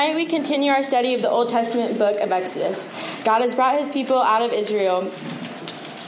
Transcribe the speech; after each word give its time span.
Tonight 0.00 0.16
we 0.16 0.24
continue 0.24 0.72
our 0.72 0.82
study 0.82 1.12
of 1.12 1.20
the 1.20 1.28
Old 1.28 1.50
Testament 1.50 1.98
book 1.98 2.18
of 2.20 2.32
Exodus. 2.32 2.90
God 3.22 3.42
has 3.42 3.54
brought 3.54 3.78
his 3.78 3.90
people 3.90 4.16
out 4.16 4.40
of 4.40 4.50
Israel. 4.50 5.12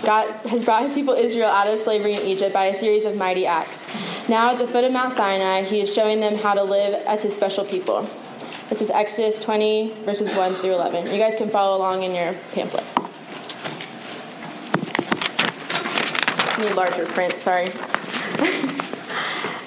God 0.02 0.30
has 0.46 0.64
brought 0.64 0.84
his 0.84 0.94
people 0.94 1.12
Israel 1.12 1.50
out 1.50 1.66
of 1.66 1.78
slavery 1.78 2.14
in 2.14 2.20
Egypt 2.20 2.54
by 2.54 2.64
a 2.64 2.74
series 2.74 3.04
of 3.04 3.16
mighty 3.16 3.44
acts. 3.44 3.86
Now 4.30 4.52
at 4.52 4.58
the 4.58 4.66
foot 4.66 4.84
of 4.84 4.92
Mount 4.92 5.12
Sinai, 5.12 5.64
he 5.64 5.82
is 5.82 5.92
showing 5.92 6.20
them 6.20 6.36
how 6.36 6.54
to 6.54 6.62
live 6.62 6.94
as 7.06 7.22
his 7.22 7.36
special 7.36 7.66
people. 7.66 8.08
This 8.70 8.80
is 8.80 8.88
Exodus 8.88 9.38
20, 9.38 9.92
verses 10.06 10.32
1 10.32 10.54
through 10.54 10.72
11. 10.72 11.12
You 11.12 11.18
guys 11.18 11.34
can 11.34 11.50
follow 11.50 11.76
along 11.76 12.02
in 12.02 12.14
your 12.14 12.32
pamphlet. 12.52 12.84
Need 16.58 16.74
larger 16.76 17.04
print, 17.12 17.34
sorry. 17.40 17.70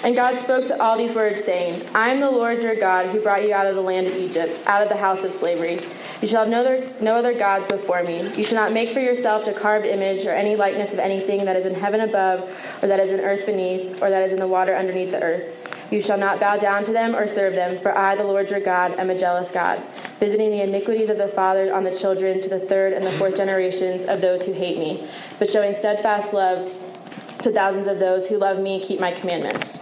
And 0.06 0.16
God 0.16 0.38
spoke 0.38 0.68
to 0.68 0.80
all 0.80 1.00
these 1.00 1.16
words, 1.16 1.44
saying, 1.44 1.84
I 1.96 2.10
am 2.10 2.20
the 2.20 2.30
Lord 2.30 2.62
your 2.62 2.76
God 2.76 3.08
who 3.08 3.20
brought 3.20 3.42
you 3.42 3.56
out 3.56 3.66
of 3.66 3.74
the 3.74 3.82
land 3.82 4.06
of 4.06 4.16
Egypt, 4.16 4.62
out 4.68 4.84
of 4.84 4.90
the 4.90 4.96
house 4.96 5.24
of 5.24 5.34
slavery. 5.34 5.82
You 6.22 6.28
shall 6.28 6.44
have 6.44 6.50
no 6.50 6.60
other, 6.60 6.94
no 7.02 7.16
other 7.16 7.34
gods 7.34 7.66
before 7.66 8.04
me. 8.04 8.32
You 8.36 8.44
shall 8.44 8.64
not 8.64 8.72
make 8.72 8.94
for 8.94 9.00
yourself 9.00 9.48
a 9.48 9.54
carved 9.54 9.88
image 9.88 10.28
or 10.28 10.30
any 10.30 10.56
likeness 10.56 10.94
of 10.94 11.00
anything 11.00 11.46
that 11.46 11.56
is 11.56 11.66
in 11.66 11.74
heaven 11.74 12.02
above, 12.02 12.42
or 12.84 12.88
that 12.88 13.00
is 13.00 13.14
in 13.14 13.20
earth 13.20 13.48
beneath, 13.48 14.00
or 14.00 14.12
that 14.12 14.22
is 14.22 14.32
in 14.32 14.38
the 14.38 14.48
water 14.48 14.76
underneath 14.76 15.10
the 15.10 15.24
earth. 15.24 15.72
You 15.90 16.04
shall 16.04 16.20
not 16.20 16.40
bow 16.40 16.58
down 16.58 16.86
to 16.86 16.94
them 16.94 17.16
or 17.16 17.28
serve 17.28 17.56
them, 17.56 17.80
for 17.80 17.98
I, 17.98 18.16
the 18.16 18.26
Lord 18.26 18.52
your 18.52 18.60
God, 18.60 19.00
am 19.00 19.10
a 19.10 19.18
jealous 19.18 19.50
God, 19.50 19.82
visiting 20.20 20.52
the 20.52 20.62
iniquities 20.62 21.10
of 21.10 21.18
the 21.18 21.30
fathers 21.30 21.72
on 21.72 21.84
the 21.84 21.98
children 21.98 22.44
to 22.44 22.50
the 22.50 22.60
third 22.60 22.94
and 22.94 23.04
the 23.04 23.12
fourth 23.14 23.38
generations 23.38 24.06
of 24.06 24.22
those 24.22 24.46
who 24.46 24.54
hate 24.54 24.78
me, 24.78 25.10
but 25.40 25.50
showing 25.50 25.74
steadfast 25.74 26.32
love 26.32 26.72
to 27.42 27.52
thousands 27.52 27.88
of 27.88 27.98
those 27.98 28.28
who 28.28 28.38
love 28.38 28.60
me 28.60 28.76
and 28.76 28.84
keep 28.84 29.00
my 29.00 29.12
commandments. 29.12 29.80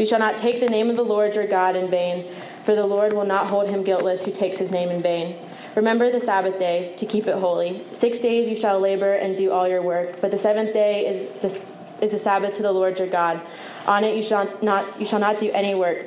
You 0.00 0.06
shall 0.06 0.18
not 0.18 0.38
take 0.38 0.60
the 0.60 0.66
name 0.66 0.88
of 0.88 0.96
the 0.96 1.02
Lord 1.02 1.34
your 1.34 1.46
God 1.46 1.76
in 1.76 1.90
vain, 1.90 2.24
for 2.64 2.74
the 2.74 2.86
Lord 2.86 3.12
will 3.12 3.26
not 3.26 3.48
hold 3.48 3.68
him 3.68 3.82
guiltless 3.82 4.24
who 4.24 4.32
takes 4.32 4.56
his 4.56 4.72
name 4.72 4.88
in 4.88 5.02
vain. 5.02 5.36
Remember 5.76 6.10
the 6.10 6.18
Sabbath 6.18 6.58
day 6.58 6.94
to 6.96 7.04
keep 7.04 7.26
it 7.26 7.34
holy. 7.34 7.84
Six 7.92 8.18
days 8.18 8.48
you 8.48 8.56
shall 8.56 8.80
labor 8.80 9.12
and 9.12 9.36
do 9.36 9.50
all 9.50 9.68
your 9.68 9.82
work, 9.82 10.18
but 10.22 10.30
the 10.30 10.38
seventh 10.38 10.72
day 10.72 11.06
is 11.06 11.28
the, 11.42 12.02
is 12.02 12.12
the 12.12 12.18
Sabbath 12.18 12.54
to 12.54 12.62
the 12.62 12.72
Lord 12.72 12.98
your 12.98 13.08
God. 13.08 13.42
On 13.86 14.02
it 14.02 14.16
you 14.16 14.22
shall 14.22 14.50
not 14.62 14.98
you 14.98 15.04
shall 15.04 15.20
not 15.20 15.38
do 15.38 15.50
any 15.52 15.74
work. 15.74 16.06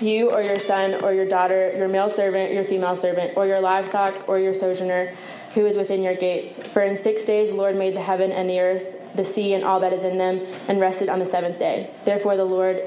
You 0.00 0.30
or 0.30 0.42
your 0.42 0.60
son 0.60 1.02
or 1.02 1.14
your 1.14 1.26
daughter, 1.26 1.72
your 1.78 1.88
male 1.88 2.10
servant, 2.10 2.52
your 2.52 2.64
female 2.64 2.94
servant, 2.94 3.38
or 3.38 3.46
your 3.46 3.60
livestock 3.60 4.28
or 4.28 4.38
your 4.38 4.52
sojourner 4.52 5.16
who 5.54 5.64
is 5.64 5.76
within 5.76 6.02
your 6.02 6.14
gates. 6.14 6.58
For 6.68 6.82
in 6.82 6.98
six 6.98 7.24
days 7.24 7.50
the 7.50 7.56
Lord 7.56 7.76
made 7.76 7.94
the 7.94 8.02
heaven 8.02 8.32
and 8.32 8.50
the 8.50 8.60
earth, 8.60 9.14
the 9.14 9.24
sea 9.24 9.54
and 9.54 9.64
all 9.64 9.80
that 9.80 9.92
is 9.92 10.02
in 10.02 10.18
them, 10.18 10.40
and 10.66 10.80
rested 10.80 11.08
on 11.08 11.20
the 11.20 11.26
seventh 11.26 11.58
day. 11.58 11.90
Therefore 12.04 12.36
the 12.36 12.44
Lord 12.44 12.82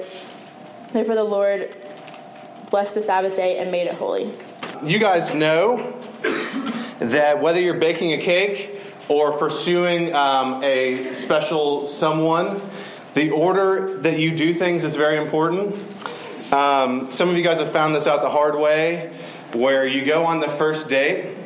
Therefore, 0.92 1.16
the 1.16 1.24
Lord 1.24 1.76
blessed 2.70 2.94
the 2.94 3.02
Sabbath 3.02 3.36
day 3.36 3.58
and 3.58 3.70
made 3.70 3.86
it 3.86 3.94
holy. 3.94 4.32
You 4.82 4.98
guys 4.98 5.34
know 5.34 5.94
that 6.98 7.40
whether 7.42 7.60
you're 7.60 7.74
baking 7.74 8.12
a 8.12 8.18
cake 8.18 8.80
or 9.08 9.36
pursuing 9.38 10.14
um, 10.14 10.62
a 10.62 11.14
special 11.14 11.86
someone, 11.86 12.60
the 13.14 13.30
order 13.30 13.98
that 14.00 14.18
you 14.18 14.34
do 14.34 14.54
things 14.54 14.84
is 14.84 14.96
very 14.96 15.16
important. 15.18 15.74
Um, 16.52 17.10
some 17.10 17.28
of 17.28 17.36
you 17.36 17.42
guys 17.42 17.58
have 17.58 17.72
found 17.72 17.94
this 17.94 18.06
out 18.06 18.22
the 18.22 18.30
hard 18.30 18.56
way, 18.56 19.14
where 19.52 19.86
you 19.86 20.04
go 20.04 20.24
on 20.24 20.40
the 20.40 20.48
first 20.48 20.88
date, 20.88 21.36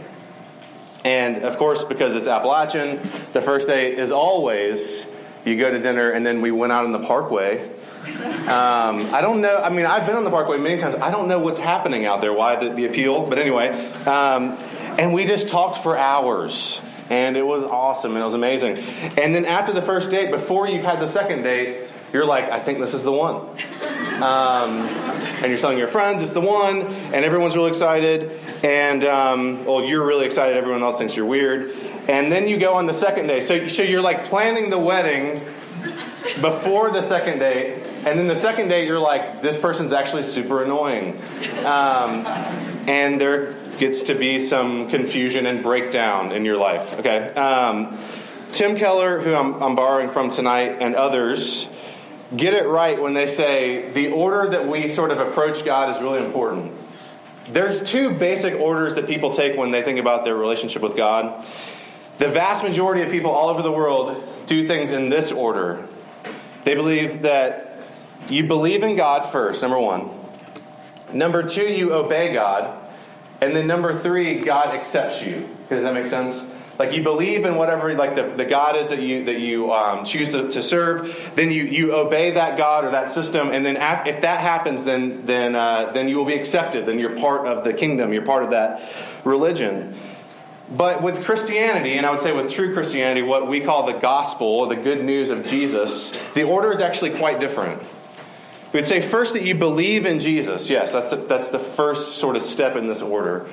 and 1.04 1.42
of 1.42 1.58
course, 1.58 1.82
because 1.82 2.14
it's 2.14 2.28
Appalachian, 2.28 3.00
the 3.32 3.40
first 3.40 3.66
date 3.66 3.98
is 3.98 4.12
always 4.12 5.06
you 5.44 5.56
go 5.56 5.70
to 5.70 5.78
dinner, 5.78 6.10
and 6.10 6.24
then 6.24 6.40
we 6.40 6.50
went 6.50 6.72
out 6.72 6.84
in 6.84 6.92
the 6.92 7.00
parkway 7.00 7.70
um, 8.02 9.14
I 9.14 9.20
don't 9.20 9.40
know. 9.40 9.58
I 9.58 9.68
mean, 9.68 9.86
I've 9.86 10.06
been 10.06 10.16
on 10.16 10.24
the 10.24 10.30
Parkway 10.30 10.58
many 10.58 10.76
times. 10.76 10.96
I 10.96 11.12
don't 11.12 11.28
know 11.28 11.38
what's 11.38 11.60
happening 11.60 12.04
out 12.04 12.20
there, 12.20 12.32
why 12.32 12.56
the, 12.56 12.74
the 12.74 12.86
appeal, 12.86 13.26
but 13.26 13.38
anyway. 13.38 13.90
Um, 14.02 14.58
and 14.98 15.14
we 15.14 15.24
just 15.24 15.48
talked 15.48 15.78
for 15.78 15.96
hours, 15.96 16.80
and 17.10 17.36
it 17.36 17.46
was 17.46 17.62
awesome, 17.62 18.12
and 18.12 18.20
it 18.20 18.24
was 18.24 18.34
amazing. 18.34 18.78
And 19.16 19.32
then 19.32 19.44
after 19.44 19.72
the 19.72 19.82
first 19.82 20.10
date, 20.10 20.32
before 20.32 20.66
you've 20.66 20.82
had 20.82 20.98
the 20.98 21.06
second 21.06 21.42
date, 21.42 21.88
you're 22.12 22.26
like, 22.26 22.50
I 22.50 22.58
think 22.58 22.80
this 22.80 22.92
is 22.92 23.04
the 23.04 23.12
one. 23.12 23.36
Um, 24.20 24.82
and 25.40 25.46
you're 25.46 25.58
telling 25.58 25.78
your 25.78 25.88
friends 25.88 26.22
it's 26.22 26.32
the 26.32 26.40
one, 26.40 26.82
and 26.82 27.24
everyone's 27.24 27.56
really 27.56 27.70
excited. 27.70 28.32
And, 28.64 29.04
um, 29.04 29.64
well, 29.64 29.84
you're 29.84 30.04
really 30.04 30.26
excited, 30.26 30.56
everyone 30.56 30.82
else 30.82 30.98
thinks 30.98 31.16
you're 31.16 31.26
weird. 31.26 31.74
And 32.08 32.32
then 32.32 32.48
you 32.48 32.58
go 32.58 32.74
on 32.74 32.86
the 32.86 32.94
second 32.94 33.28
day. 33.28 33.40
So, 33.40 33.68
so 33.68 33.82
you're 33.82 34.02
like 34.02 34.24
planning 34.24 34.70
the 34.70 34.78
wedding 34.78 35.40
before 36.40 36.90
the 36.90 37.02
second 37.02 37.38
date, 37.38 37.74
and 38.04 38.18
then 38.18 38.26
the 38.26 38.36
second 38.36 38.68
date, 38.68 38.86
you're 38.86 38.98
like, 38.98 39.42
this 39.42 39.58
person's 39.58 39.92
actually 39.92 40.22
super 40.22 40.62
annoying. 40.62 41.20
Um, 41.64 42.26
and 42.88 43.20
there 43.20 43.54
gets 43.78 44.04
to 44.04 44.14
be 44.14 44.38
some 44.38 44.88
confusion 44.88 45.46
and 45.46 45.62
breakdown 45.62 46.32
in 46.32 46.44
your 46.44 46.56
life, 46.56 46.94
okay? 46.98 47.28
Um, 47.34 47.98
Tim 48.52 48.76
Keller, 48.76 49.20
who 49.20 49.34
I'm, 49.34 49.62
I'm 49.62 49.74
borrowing 49.74 50.10
from 50.10 50.30
tonight, 50.30 50.76
and 50.80 50.94
others 50.94 51.68
get 52.36 52.54
it 52.54 52.66
right 52.66 53.00
when 53.00 53.14
they 53.14 53.26
say 53.26 53.90
the 53.92 54.08
order 54.08 54.50
that 54.50 54.66
we 54.66 54.88
sort 54.88 55.10
of 55.10 55.18
approach 55.18 55.64
God 55.64 55.94
is 55.94 56.02
really 56.02 56.24
important. 56.24 56.72
There's 57.48 57.82
two 57.82 58.10
basic 58.10 58.58
orders 58.58 58.94
that 58.94 59.06
people 59.06 59.30
take 59.30 59.56
when 59.56 59.70
they 59.70 59.82
think 59.82 59.98
about 59.98 60.24
their 60.24 60.36
relationship 60.36 60.82
with 60.82 60.96
God. 60.96 61.44
The 62.18 62.28
vast 62.28 62.62
majority 62.62 63.02
of 63.02 63.10
people 63.10 63.30
all 63.30 63.48
over 63.48 63.62
the 63.62 63.72
world 63.72 64.22
do 64.46 64.66
things 64.66 64.92
in 64.92 65.08
this 65.08 65.32
order. 65.32 65.86
They 66.64 66.74
believe 66.74 67.22
that 67.22 67.78
you 68.28 68.44
believe 68.46 68.82
in 68.82 68.96
God 68.96 69.22
first, 69.30 69.62
number 69.62 69.78
one. 69.78 70.10
Number 71.12 71.42
two, 71.42 71.64
you 71.64 71.92
obey 71.92 72.32
God. 72.32 72.78
And 73.40 73.56
then 73.56 73.66
number 73.66 73.98
three, 73.98 74.40
God 74.40 74.74
accepts 74.74 75.22
you. 75.22 75.48
Does 75.68 75.82
that 75.82 75.94
make 75.94 76.06
sense? 76.06 76.46
Like 76.78 76.96
you 76.96 77.02
believe 77.02 77.44
in 77.44 77.56
whatever 77.56 77.92
like 77.94 78.16
the, 78.16 78.32
the 78.36 78.44
God 78.44 78.76
is 78.76 78.88
that 78.88 79.00
you 79.00 79.24
that 79.26 79.38
you 79.38 79.72
um, 79.72 80.04
choose 80.04 80.30
to, 80.30 80.50
to, 80.50 80.62
serve, 80.62 81.32
then 81.34 81.50
you, 81.50 81.64
you 81.64 81.94
obey 81.94 82.32
that 82.32 82.56
God 82.56 82.84
or 82.84 82.90
that 82.92 83.10
system, 83.10 83.50
and 83.50 83.64
then 83.64 83.76
if 84.06 84.22
that 84.22 84.40
happens, 84.40 84.84
then 84.84 85.26
then 85.26 85.54
uh, 85.54 85.92
then 85.92 86.08
you 86.08 86.16
will 86.16 86.24
be 86.24 86.34
accepted. 86.34 86.86
Then 86.86 86.98
you're 86.98 87.18
part 87.18 87.46
of 87.46 87.62
the 87.62 87.74
kingdom. 87.74 88.12
You're 88.12 88.24
part 88.24 88.42
of 88.42 88.50
that 88.50 88.90
religion. 89.24 89.94
But 90.70 91.02
with 91.02 91.24
Christianity, 91.24 91.94
and 91.94 92.06
I 92.06 92.10
would 92.12 92.22
say 92.22 92.32
with 92.32 92.50
true 92.50 92.72
Christianity, 92.72 93.22
what 93.22 93.46
we 93.46 93.60
call 93.60 93.86
the 93.86 93.92
gospel 93.92 94.46
or 94.46 94.66
the 94.68 94.76
good 94.76 95.04
news 95.04 95.30
of 95.30 95.44
Jesus, 95.44 96.12
the 96.34 96.44
order 96.44 96.72
is 96.72 96.80
actually 96.80 97.10
quite 97.10 97.40
different. 97.40 97.82
We'd 98.72 98.86
say 98.86 99.02
first 99.02 99.34
that 99.34 99.42
you 99.42 99.54
believe 99.54 100.06
in 100.06 100.18
Jesus. 100.18 100.70
Yes, 100.70 100.92
that's 100.92 101.10
the, 101.10 101.16
that's 101.16 101.50
the 101.50 101.58
first 101.58 102.16
sort 102.16 102.36
of 102.36 102.42
step 102.42 102.76
in 102.76 102.86
this 102.86 103.02
order. 103.02 103.46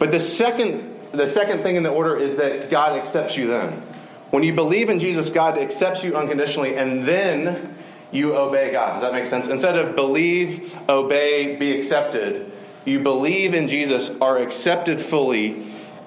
But 0.00 0.10
the 0.10 0.18
second, 0.18 0.98
the 1.12 1.28
second 1.28 1.62
thing 1.62 1.76
in 1.76 1.84
the 1.84 1.90
order 1.90 2.16
is 2.16 2.36
that 2.36 2.70
God 2.70 2.98
accepts 2.98 3.36
you 3.36 3.46
then. 3.46 3.82
When 4.30 4.42
you 4.42 4.52
believe 4.52 4.90
in 4.90 4.98
Jesus, 4.98 5.30
God 5.30 5.58
accepts 5.58 6.02
you 6.02 6.16
unconditionally, 6.16 6.74
and 6.74 7.04
then 7.04 7.76
you 8.10 8.36
obey 8.36 8.72
God. 8.72 8.94
Does 8.94 9.02
that 9.02 9.12
make 9.12 9.26
sense? 9.26 9.46
Instead 9.46 9.76
of 9.76 9.94
believe, 9.94 10.74
obey, 10.88 11.54
be 11.54 11.76
accepted, 11.78 12.50
you 12.84 12.98
believe 12.98 13.54
in 13.54 13.68
Jesus, 13.68 14.10
are 14.20 14.38
accepted 14.38 15.00
fully, 15.00 15.64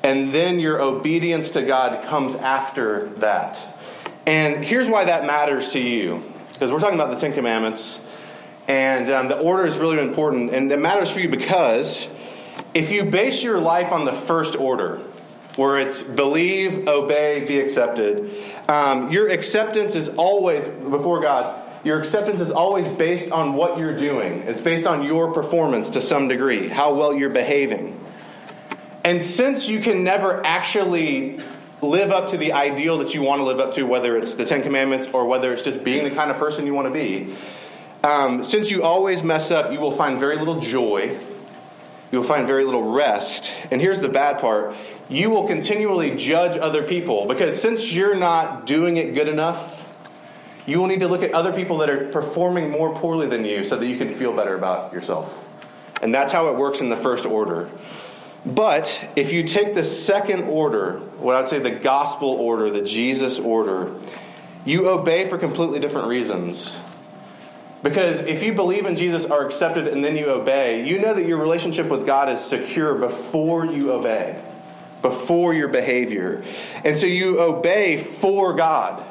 and 0.07 0.34
then 0.34 0.62
your 0.62 0.81
obedience 0.81 1.51
to 1.51 1.62
God 1.62 2.07
comes 2.07 2.35
after 2.35 3.09
that. 3.18 3.59
And 4.25 4.63
here's 4.63 4.88
why 4.88 5.03
that 5.03 5.25
matters 5.25 5.73
to 5.73 5.81
you. 5.81 6.23
Because 6.53 6.72
we're 6.72 6.79
talking 6.79 6.95
about 6.95 7.09
the 7.09 7.18
Ten 7.18 7.34
Commandments. 7.34 8.00
And 8.69 9.09
um, 9.09 9.28
the 9.28 9.38
order 9.38 9.65
is 9.65 9.77
really 9.77 10.00
important. 10.00 10.51
And 10.54 10.71
it 10.71 10.80
matters 10.80 11.12
for 11.12 11.19
you 11.19 11.27
because 11.27 12.07
if 12.74 12.89
you 12.89 13.04
base 13.04 13.44
your 13.44 13.59
life 13.59 13.92
on 13.92 14.06
the 14.06 14.13
first 14.13 14.56
order, 14.56 15.00
where 15.57 15.77
it's 15.77 16.04
believe, 16.04 16.88
obey, 16.88 17.44
be 17.45 17.60
accepted, 17.60 18.33
um, 18.69 19.12
your 19.12 19.27
acceptance 19.27 19.94
is 19.94 20.07
always, 20.07 20.65
before 20.68 21.19
God, 21.19 21.69
your 21.83 22.00
acceptance 22.00 22.39
is 22.39 22.51
always 22.51 22.88
based 22.88 23.30
on 23.33 23.56
what 23.56 23.77
you're 23.77 23.95
doing. 23.95 24.44
It's 24.44 24.62
based 24.62 24.88
on 24.88 25.03
your 25.03 25.33
performance 25.33 25.89
to 25.92 26.01
some 26.01 26.30
degree, 26.30 26.69
how 26.69 26.94
well 26.94 27.13
you're 27.13 27.30
behaving. 27.30 28.00
And 29.07 29.24
since 29.24 29.69
you 29.69 29.80
can 29.80 30.04
never 30.04 30.45
actually 30.45 31.39
live 31.81 32.12
up 32.12 32.31
to 32.31 32.38
the 32.38 32.51
ideal 32.51 32.98
that 32.98 33.13
you 33.13 33.21
want 33.21 33.39
to 33.39 33.45
live 33.45 33.57
up 33.57 33.71
to, 33.75 33.83
whether 33.83 34.18
it's 34.18 34.36
the 34.36 34.44
Ten 34.44 34.62
Commandments 34.62 35.07
or 35.13 35.25
whether 35.25 35.54
it's 35.54 35.63
just 35.63 35.81
being 35.81 36.04
the 36.04 36.12
kind 36.12 36.30
of 36.30 36.36
person 36.36 36.65
you 36.65 36.74
want 36.74 36.89
to 36.89 36.94
be, 36.94 37.33
um, 38.04 38.44
since 38.44 38.69
you 38.69 38.83
always 38.83 39.24
mess 39.24 39.50
up, 39.50 39.71
you 39.71 39.80
will 39.80 39.94
find 39.94 40.19
very 40.19 40.36
little 40.36 40.59
joy. 40.59 41.18
You 42.12 42.19
will 42.19 42.25
find 42.25 42.45
very 42.45 42.65
little 42.65 42.83
rest. 42.83 43.54
And 43.71 43.80
here's 43.80 44.01
the 44.01 44.09
bad 44.09 44.39
part 44.39 44.75
you 45.07 45.30
will 45.30 45.48
continually 45.48 46.13
judge 46.18 46.57
other 46.57 46.83
people 46.83 47.27
because 47.27 47.57
since 47.62 47.94
you're 47.94 48.18
not 48.18 48.65
doing 48.65 48.98
it 48.98 49.15
good 49.15 49.30
enough, 49.30 49.88
you 50.65 50.80
will 50.80 50.88
need 50.88 51.00
to 51.00 51.07
look 51.07 51.24
at 51.24 51.31
other 51.31 51.53
people 51.53 51.77
that 51.77 51.89
are 51.89 52.10
performing 52.10 52.69
more 52.69 52.94
poorly 52.94 53.27
than 53.27 53.45
you 53.45 53.63
so 53.63 53.77
that 53.77 53.88
you 53.88 53.95
can 53.98 54.10
feel 54.10 54.36
better 54.36 54.53
about 54.53 54.92
yourself. 54.92 55.48
And 56.01 56.13
that's 56.13 56.33
how 56.33 56.50
it 56.50 56.57
works 56.57 56.81
in 56.81 56.89
the 56.89 56.98
first 56.98 57.25
order. 57.25 57.69
But 58.48 59.12
if 59.18 59.34
you 59.34 59.44
take 59.44 59.76
the 59.76 59.84
second 59.84 60.46
order, 60.46 61.00
what 61.20 61.36
I'd 61.36 61.50
say 61.50 61.60
the 61.60 61.70
gospel 61.70 62.30
order, 62.30 62.70
the 62.70 62.82
Jesus 62.82 63.40
order, 63.40 63.94
you 64.66 64.88
obey 64.88 65.28
for 65.28 65.38
completely 65.38 65.80
different 65.80 66.08
reasons. 66.08 66.80
Because 67.84 68.22
if 68.22 68.44
you 68.44 68.54
believe 68.54 68.86
in 68.86 68.96
Jesus, 68.96 69.26
are 69.26 69.46
accepted, 69.46 69.88
and 69.88 70.04
then 70.04 70.16
you 70.16 70.30
obey, 70.30 70.88
you 70.88 70.98
know 71.00 71.14
that 71.14 71.26
your 71.26 71.38
relationship 71.38 71.88
with 71.88 72.06
God 72.06 72.30
is 72.30 72.40
secure 72.40 72.96
before 72.96 73.66
you 73.66 73.92
obey, 73.92 74.42
before 75.02 75.54
your 75.54 75.68
behavior. 75.68 76.42
And 76.86 76.98
so 76.98 77.06
you 77.06 77.42
obey 77.42 77.98
for 77.98 78.54
God, 78.54 79.04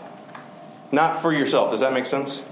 not 0.93 1.21
for 1.21 1.33
yourself. 1.33 1.73
Does 1.73 1.81
that 1.81 1.93
make 1.93 2.07
sense? 2.07 2.43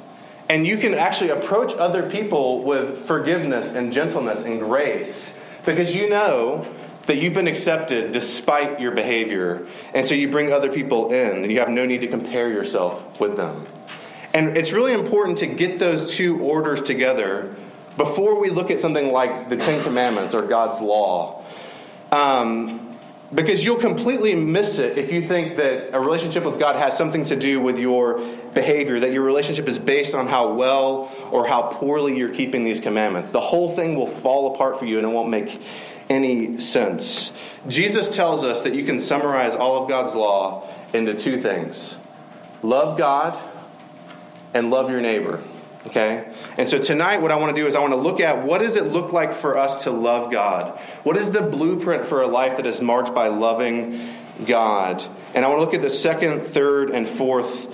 And 0.51 0.67
you 0.67 0.77
can 0.77 0.93
actually 0.93 1.31
approach 1.31 1.75
other 1.75 2.11
people 2.11 2.63
with 2.63 2.99
forgiveness 2.99 3.73
and 3.73 3.91
gentleness 3.91 4.45
and 4.45 4.61
grace 4.61 5.39
because 5.65 5.95
you 5.95 6.09
know 6.09 6.67
that 7.07 7.17
you've 7.17 7.35
been 7.35 7.49
accepted 7.49 8.13
despite 8.13 8.81
your 8.81 8.93
behavior. 8.93 9.67
And 9.93 10.09
so 10.09 10.15
you 10.15 10.29
bring 10.29 10.53
other 10.53 10.73
people 10.73 11.13
in, 11.13 11.43
and 11.43 11.53
you 11.53 11.59
have 11.61 11.69
no 11.69 11.85
need 11.85 12.01
to 12.01 12.09
compare 12.09 12.49
yourself 12.49 13.21
with 13.21 13.37
them. 13.37 13.67
And 14.33 14.57
it's 14.57 14.73
really 14.73 14.93
important 14.93 15.39
to 15.39 15.47
get 15.47 15.79
those 15.79 16.15
two 16.15 16.41
orders 16.41 16.83
together 16.83 17.55
before 17.97 18.41
we 18.41 18.51
look 18.51 18.71
at 18.71 18.81
something 18.81 19.13
like 19.13 19.49
the 19.49 19.57
Ten 19.57 19.83
Commandments 19.83 20.35
or 20.35 20.43
God's 20.43 20.81
law. 20.81 21.45
Um, 22.11 22.94
because 23.35 23.65
you'll 23.65 23.81
completely 23.81 24.35
miss 24.35 24.79
it 24.79 24.97
if 24.97 25.11
you 25.13 25.21
think 25.27 25.57
that 25.57 25.95
a 25.95 25.99
relationship 25.99 26.45
with 26.45 26.59
God 26.59 26.77
has 26.77 26.97
something 26.97 27.25
to 27.25 27.37
do 27.37 27.61
with 27.61 27.79
your 27.79 28.21
behavior, 28.55 29.01
that 29.01 29.13
your 29.13 29.23
relationship 29.23 29.67
is 29.67 29.79
based 29.79 30.15
on 30.15 30.29
how 30.29 30.53
well 30.53 31.11
or 31.31 31.47
how 31.47 31.63
poorly 31.63 32.17
you're 32.17 32.35
keeping 32.35 32.63
these 32.63 32.81
commandments. 32.81 33.33
The 33.33 33.41
whole 33.41 33.71
thing 33.71 33.97
will 33.97 34.07
fall 34.07 34.55
apart 34.55 34.79
for 34.79 34.85
you 34.85 34.99
and 34.99 35.07
it 35.07 35.11
won't 35.11 35.31
make 35.31 35.61
any 36.09 36.61
sense. 36.61 37.33
Jesus 37.67 38.15
tells 38.15 38.45
us 38.45 38.63
that 38.63 38.75
you 38.75 38.85
can 38.85 38.99
summarize 38.99 39.57
all 39.57 39.83
of 39.83 39.89
God's 39.89 40.15
law 40.15 40.69
into 40.93 41.15
two 41.15 41.41
things 41.41 41.97
love 42.63 42.97
God 42.97 43.39
and 44.55 44.71
love 44.71 44.91
your 44.91 45.01
neighbor. 45.01 45.43
Okay? 45.87 46.33
And 46.57 46.69
so 46.69 46.79
tonight 46.79 47.21
what 47.21 47.31
I 47.31 47.37
want 47.37 47.55
to 47.55 47.61
do 47.61 47.67
is 47.67 47.75
I 47.75 47.81
want 47.81 47.93
to 47.93 47.99
look 47.99 48.21
at 48.21 48.45
what 48.45 48.59
does 48.59 48.77
it 48.77 48.87
look 48.87 49.13
like 49.13 49.35
for 49.35 49.59
us 49.59 49.85
to 49.85 49.91
love 49.91 50.31
God? 50.33 50.79
What 51.03 51.17
is 51.17 51.31
the 51.31 51.43
blueprint 51.43 52.07
for 52.07 52.23
a 52.23 52.27
life 52.27 52.57
that 52.57 52.67
is 52.67 52.81
marked 52.81 53.15
by 53.15 53.29
loving 53.29 54.15
God? 54.47 55.05
And 55.35 55.45
I 55.45 55.49
want 55.49 55.61
to 55.61 55.65
look 55.65 55.75
at 55.75 55.83
the 55.83 55.91
second, 55.91 56.47
third, 56.47 56.91
and 56.91 57.09
fourth 57.09 57.67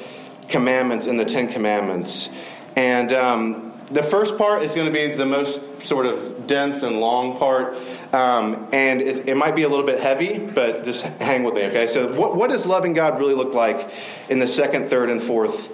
commandments 0.49 1.07
in 1.07 1.17
the 1.17 1.25
Ten 1.25 1.53
Commandments. 1.53 2.31
And 2.75 3.13
um, 3.13 3.73
the 3.91 4.03
first 4.03 4.39
part 4.39 4.63
is 4.63 4.75
going 4.75 4.87
to 4.87 4.93
be 4.93 5.15
the 5.15 5.27
most 5.27 5.87
sort 5.87 6.07
of 6.07 6.47
dense 6.47 6.83
and 6.83 7.01
long 7.01 7.39
part. 7.39 7.77
Um, 8.13 8.69
and 8.73 9.01
it, 9.01 9.29
it, 9.29 9.37
might 9.37 9.55
be 9.55 9.63
a 9.63 9.69
little 9.69 9.87
bit 9.87 10.01
heavy, 10.01 10.39
but 10.39 10.85
just 10.85 11.05
hang 11.05 11.45
with 11.45 11.55
me, 11.55 11.63
okay? 11.67 11.87
So, 11.87 12.13
what, 12.13 12.35
what 12.35 12.51
does 12.51 12.67
loving 12.67 12.93
God 12.93 13.21
really 13.21 13.35
look 13.35 13.55
like 13.55 13.89
in 14.29 14.41
the 14.41 14.49
second, 14.49 14.91
third, 14.91 15.11
and 15.11 15.23
fourth 15.23 15.71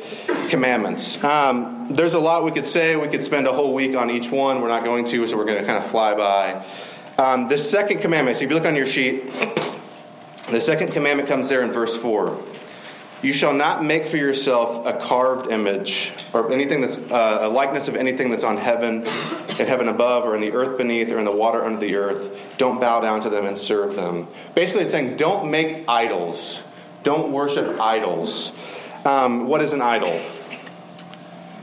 commandments? 0.51 1.23
Um, 1.25 1.76
there's 1.89 2.15
a 2.15 2.21
lot 2.21 2.45
we 2.45 2.51
could 2.51 2.67
say. 2.67 2.97
We 2.97 3.09
could 3.09 3.23
spend 3.23 3.47
a 3.47 3.53
whole 3.53 3.73
week 3.75 3.97
on 3.97 4.11
each 4.11 4.31
one. 4.31 4.61
We're 4.61 4.69
not 4.69 4.85
going 4.85 5.05
to, 5.07 5.27
so 5.27 5.37
we're 5.37 5.45
going 5.45 5.59
to 5.59 5.65
kind 5.65 5.79
of 5.79 5.91
fly 5.91 6.15
by. 6.15 6.67
Um, 7.19 7.49
the 7.49 7.59
second 7.59 8.01
commandment, 8.01 8.37
so 8.37 8.45
if 8.45 8.51
you 8.51 8.57
look 8.57 8.67
on 8.67 8.77
your 8.77 8.87
sheet, 8.87 9.33
the 10.51 10.61
second 10.61 10.93
commandment 10.93 11.29
comes 11.29 11.49
there 11.49 11.63
in 11.63 11.73
verse 11.73 11.97
4. 11.97 12.39
You 13.23 13.33
shall 13.33 13.55
not 13.55 13.83
make 13.83 14.07
for 14.07 14.19
yourself 14.19 14.87
a 14.87 14.93
carved 14.93 15.51
image 15.51 16.13
or 16.35 16.53
anything 16.53 16.83
that's 16.83 16.99
uh, 16.99 17.39
a 17.41 17.49
likeness 17.49 17.89
of 17.89 17.97
anything 17.97 18.31
that's 18.31 18.45
on 18.45 18.59
heaven, 18.59 19.07
in 19.59 19.67
heaven 19.67 19.89
above, 19.89 20.27
or 20.27 20.35
in 20.35 20.43
the 20.43 20.53
earth 20.53 20.77
beneath, 20.77 21.11
or 21.11 21.19
in 21.19 21.25
the 21.25 21.35
water 21.35 21.65
under 21.65 21.81
the 21.81 21.97
earth. 21.97 22.55
Don't 22.59 22.79
bow 22.79 23.01
down 23.01 23.21
to 23.23 23.31
them 23.31 23.47
and 23.47 23.57
serve 23.57 23.97
them. 23.97 24.29
Basically, 24.55 24.83
it's 24.83 24.91
saying 24.91 25.17
don't 25.17 25.51
make 25.51 25.85
idols. 25.89 26.61
Don't 27.05 27.33
worship 27.33 27.81
idols. 27.81 28.53
Um, 29.07 29.47
what 29.47 29.63
is 29.63 29.73
an 29.73 29.81
idol? 29.81 30.21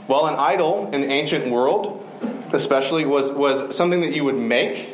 Well, 0.08 0.28
an 0.28 0.36
idol 0.36 0.90
in 0.92 1.02
the 1.02 1.08
ancient 1.08 1.50
world, 1.50 2.06
especially, 2.52 3.06
was, 3.06 3.32
was 3.32 3.76
something 3.76 4.02
that 4.02 4.14
you 4.14 4.26
would 4.26 4.38
make 4.38 4.90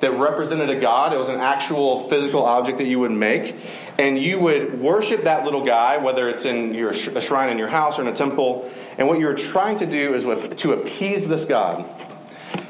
that 0.00 0.12
represented 0.12 0.70
a 0.70 0.78
god. 0.78 1.12
It 1.12 1.18
was 1.18 1.28
an 1.28 1.40
actual 1.40 2.08
physical 2.08 2.44
object 2.44 2.78
that 2.78 2.86
you 2.86 3.00
would 3.00 3.10
make. 3.10 3.56
And 3.98 4.18
you 4.18 4.38
would 4.38 4.80
worship 4.80 5.24
that 5.24 5.44
little 5.44 5.64
guy, 5.64 5.96
whether 5.96 6.28
it's 6.28 6.44
in 6.44 6.74
your, 6.74 6.90
a 6.90 7.20
shrine 7.20 7.48
in 7.48 7.58
your 7.58 7.68
house 7.68 7.98
or 7.98 8.02
in 8.02 8.08
a 8.08 8.14
temple. 8.14 8.70
And 8.98 9.08
what 9.08 9.18
you're 9.18 9.34
trying 9.34 9.78
to 9.78 9.86
do 9.86 10.14
is 10.14 10.24
to 10.24 10.72
appease 10.72 11.26
this 11.26 11.44
god. 11.44 11.88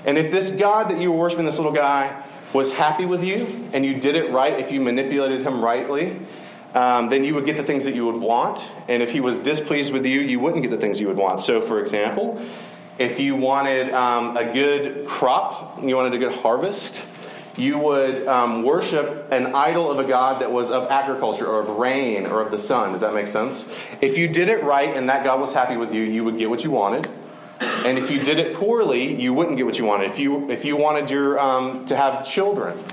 And 0.04 0.16
if 0.16 0.30
this 0.30 0.50
god 0.50 0.90
that 0.90 1.00
you 1.00 1.10
were 1.10 1.18
worshiping, 1.18 1.44
this 1.44 1.58
little 1.58 1.72
guy, 1.72 2.22
was 2.52 2.72
happy 2.72 3.04
with 3.04 3.22
you 3.22 3.68
and 3.72 3.84
you 3.84 4.00
did 4.00 4.16
it 4.16 4.30
right, 4.30 4.58
if 4.58 4.70
you 4.72 4.80
manipulated 4.80 5.42
him 5.42 5.62
rightly, 5.62 6.18
um, 6.76 7.08
then 7.08 7.24
you 7.24 7.34
would 7.34 7.46
get 7.46 7.56
the 7.56 7.62
things 7.62 7.86
that 7.86 7.94
you 7.94 8.04
would 8.04 8.20
want. 8.20 8.60
And 8.86 9.02
if 9.02 9.10
he 9.10 9.20
was 9.20 9.38
displeased 9.38 9.94
with 9.94 10.04
you, 10.04 10.20
you 10.20 10.38
wouldn't 10.38 10.62
get 10.62 10.70
the 10.70 10.76
things 10.76 11.00
you 11.00 11.08
would 11.08 11.16
want. 11.16 11.40
So, 11.40 11.62
for 11.62 11.80
example, 11.80 12.38
if 12.98 13.18
you 13.18 13.34
wanted 13.34 13.92
um, 13.94 14.36
a 14.36 14.52
good 14.52 15.06
crop, 15.06 15.82
you 15.82 15.96
wanted 15.96 16.12
a 16.12 16.18
good 16.18 16.32
harvest, 16.32 17.02
you 17.56 17.78
would 17.78 18.28
um, 18.28 18.62
worship 18.62 19.28
an 19.32 19.54
idol 19.54 19.90
of 19.90 19.98
a 19.98 20.04
god 20.04 20.42
that 20.42 20.52
was 20.52 20.70
of 20.70 20.90
agriculture 20.90 21.46
or 21.46 21.60
of 21.60 21.70
rain 21.70 22.26
or 22.26 22.42
of 22.42 22.50
the 22.50 22.58
sun. 22.58 22.92
Does 22.92 23.00
that 23.00 23.14
make 23.14 23.28
sense? 23.28 23.64
If 24.02 24.18
you 24.18 24.28
did 24.28 24.50
it 24.50 24.62
right 24.62 24.94
and 24.94 25.08
that 25.08 25.24
god 25.24 25.40
was 25.40 25.54
happy 25.54 25.78
with 25.78 25.94
you, 25.94 26.02
you 26.02 26.24
would 26.24 26.36
get 26.36 26.50
what 26.50 26.62
you 26.62 26.70
wanted. 26.70 27.08
And 27.86 27.96
if 27.96 28.10
you 28.10 28.18
did 28.18 28.38
it 28.38 28.54
poorly, 28.54 29.18
you 29.18 29.32
wouldn't 29.32 29.56
get 29.56 29.64
what 29.64 29.78
you 29.78 29.86
wanted. 29.86 30.10
If 30.10 30.18
you 30.18 30.50
if 30.50 30.66
you 30.66 30.76
wanted 30.76 31.08
your 31.08 31.38
um, 31.38 31.86
to 31.86 31.96
have 31.96 32.26
children, 32.26 32.84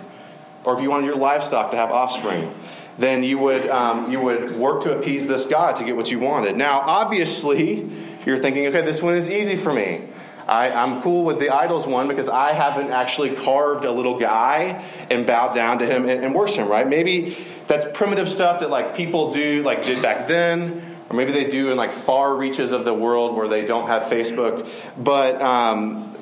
or 0.64 0.74
if 0.74 0.82
you 0.82 0.90
wanted 0.90 1.06
your 1.06 1.18
livestock 1.18 1.72
to 1.72 1.78
have 1.78 1.92
offspring, 1.92 2.54
then 2.98 3.24
you 3.24 3.38
would 3.40 3.68
um, 3.70 4.12
you 4.12 4.20
would 4.20 4.52
work 4.52 4.84
to 4.84 4.98
appease 4.98 5.28
this 5.28 5.46
God 5.46 5.78
to 5.78 5.84
get 5.84 5.96
what 5.96 6.12
you 6.12 6.20
wanted. 6.20 6.56
Now, 6.56 6.82
obviously, 6.82 7.90
you're 8.26 8.38
thinking, 8.38 8.68
okay, 8.68 8.82
this 8.82 9.02
one 9.02 9.16
is 9.16 9.30
easy 9.30 9.56
for 9.56 9.74
me. 9.74 10.08
I, 10.48 10.70
am 10.70 11.02
cool 11.02 11.24
with 11.24 11.40
the 11.40 11.50
idols 11.50 11.88
one 11.88 12.08
because 12.08 12.28
I 12.28 12.52
haven't 12.52 12.92
actually 12.92 13.36
carved 13.36 13.86
a 13.86 13.92
little 13.92 14.20
guy 14.20 14.84
and 15.10 15.26
bowed 15.26 15.54
down 15.54 15.80
to 15.80 15.86
him 15.86 16.08
and, 16.08 16.24
and 16.24 16.36
worshiped 16.36 16.60
him, 16.60 16.68
right? 16.68 16.88
Maybe 16.88 17.38
that's 17.68 17.86
primitive 17.98 18.30
stuff 18.30 18.60
that 18.60 18.70
like 18.70 18.96
people 18.96 19.32
do, 19.32 19.64
like 19.64 19.86
did 19.86 20.02
back 20.02 20.28
then, 20.28 20.98
or 21.10 21.16
maybe 21.16 21.32
they 21.32 21.46
do 21.46 21.72
in 21.72 21.78
like 21.78 21.94
far 21.94 22.36
reaches 22.36 22.72
of 22.72 22.84
the 22.84 22.94
world 22.94 23.38
where 23.38 23.48
they 23.48 23.66
don't 23.66 23.88
have 23.88 24.04
Facebook. 24.04 24.68
But 24.98 25.42
um, 25.42 26.13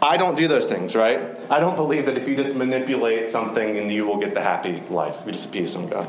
I 0.00 0.16
don't 0.18 0.36
do 0.36 0.46
those 0.46 0.66
things, 0.66 0.94
right? 0.94 1.36
I 1.50 1.58
don't 1.58 1.76
believe 1.76 2.06
that 2.06 2.16
if 2.16 2.28
you 2.28 2.36
just 2.36 2.54
manipulate 2.54 3.28
something 3.28 3.78
and 3.78 3.90
you 3.90 4.04
will 4.06 4.18
get 4.18 4.34
the 4.34 4.42
happy 4.42 4.82
life. 4.90 5.16
You 5.24 5.32
just 5.32 5.46
appease 5.46 5.72
some 5.72 5.88
God. 5.88 6.08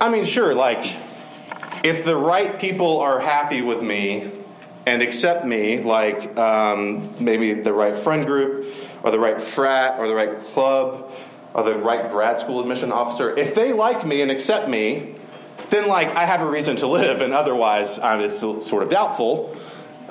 I 0.00 0.08
mean, 0.08 0.24
sure, 0.24 0.54
like 0.54 0.96
if 1.84 2.04
the 2.04 2.16
right 2.16 2.58
people 2.58 3.00
are 3.00 3.20
happy 3.20 3.60
with 3.60 3.82
me 3.82 4.30
and 4.86 5.02
accept 5.02 5.44
me, 5.44 5.82
like 5.82 6.36
um, 6.38 7.12
maybe 7.20 7.54
the 7.54 7.72
right 7.72 7.94
friend 7.94 8.26
group, 8.26 8.66
or 9.02 9.10
the 9.10 9.18
right 9.18 9.40
frat, 9.40 9.98
or 9.98 10.08
the 10.08 10.14
right 10.14 10.40
club, 10.40 11.12
or 11.54 11.62
the 11.64 11.74
right 11.76 12.10
grad 12.10 12.38
school 12.38 12.60
admission 12.60 12.90
officer, 12.90 13.36
if 13.36 13.54
they 13.54 13.72
like 13.72 14.06
me 14.06 14.22
and 14.22 14.30
accept 14.30 14.68
me, 14.68 15.14
then 15.70 15.88
like 15.88 16.08
I 16.08 16.24
have 16.24 16.40
a 16.40 16.46
reason 16.46 16.76
to 16.76 16.86
live, 16.86 17.20
and 17.20 17.34
otherwise 17.34 17.98
um, 17.98 18.20
it's 18.20 18.40
sort 18.40 18.82
of 18.82 18.88
doubtful. 18.88 19.56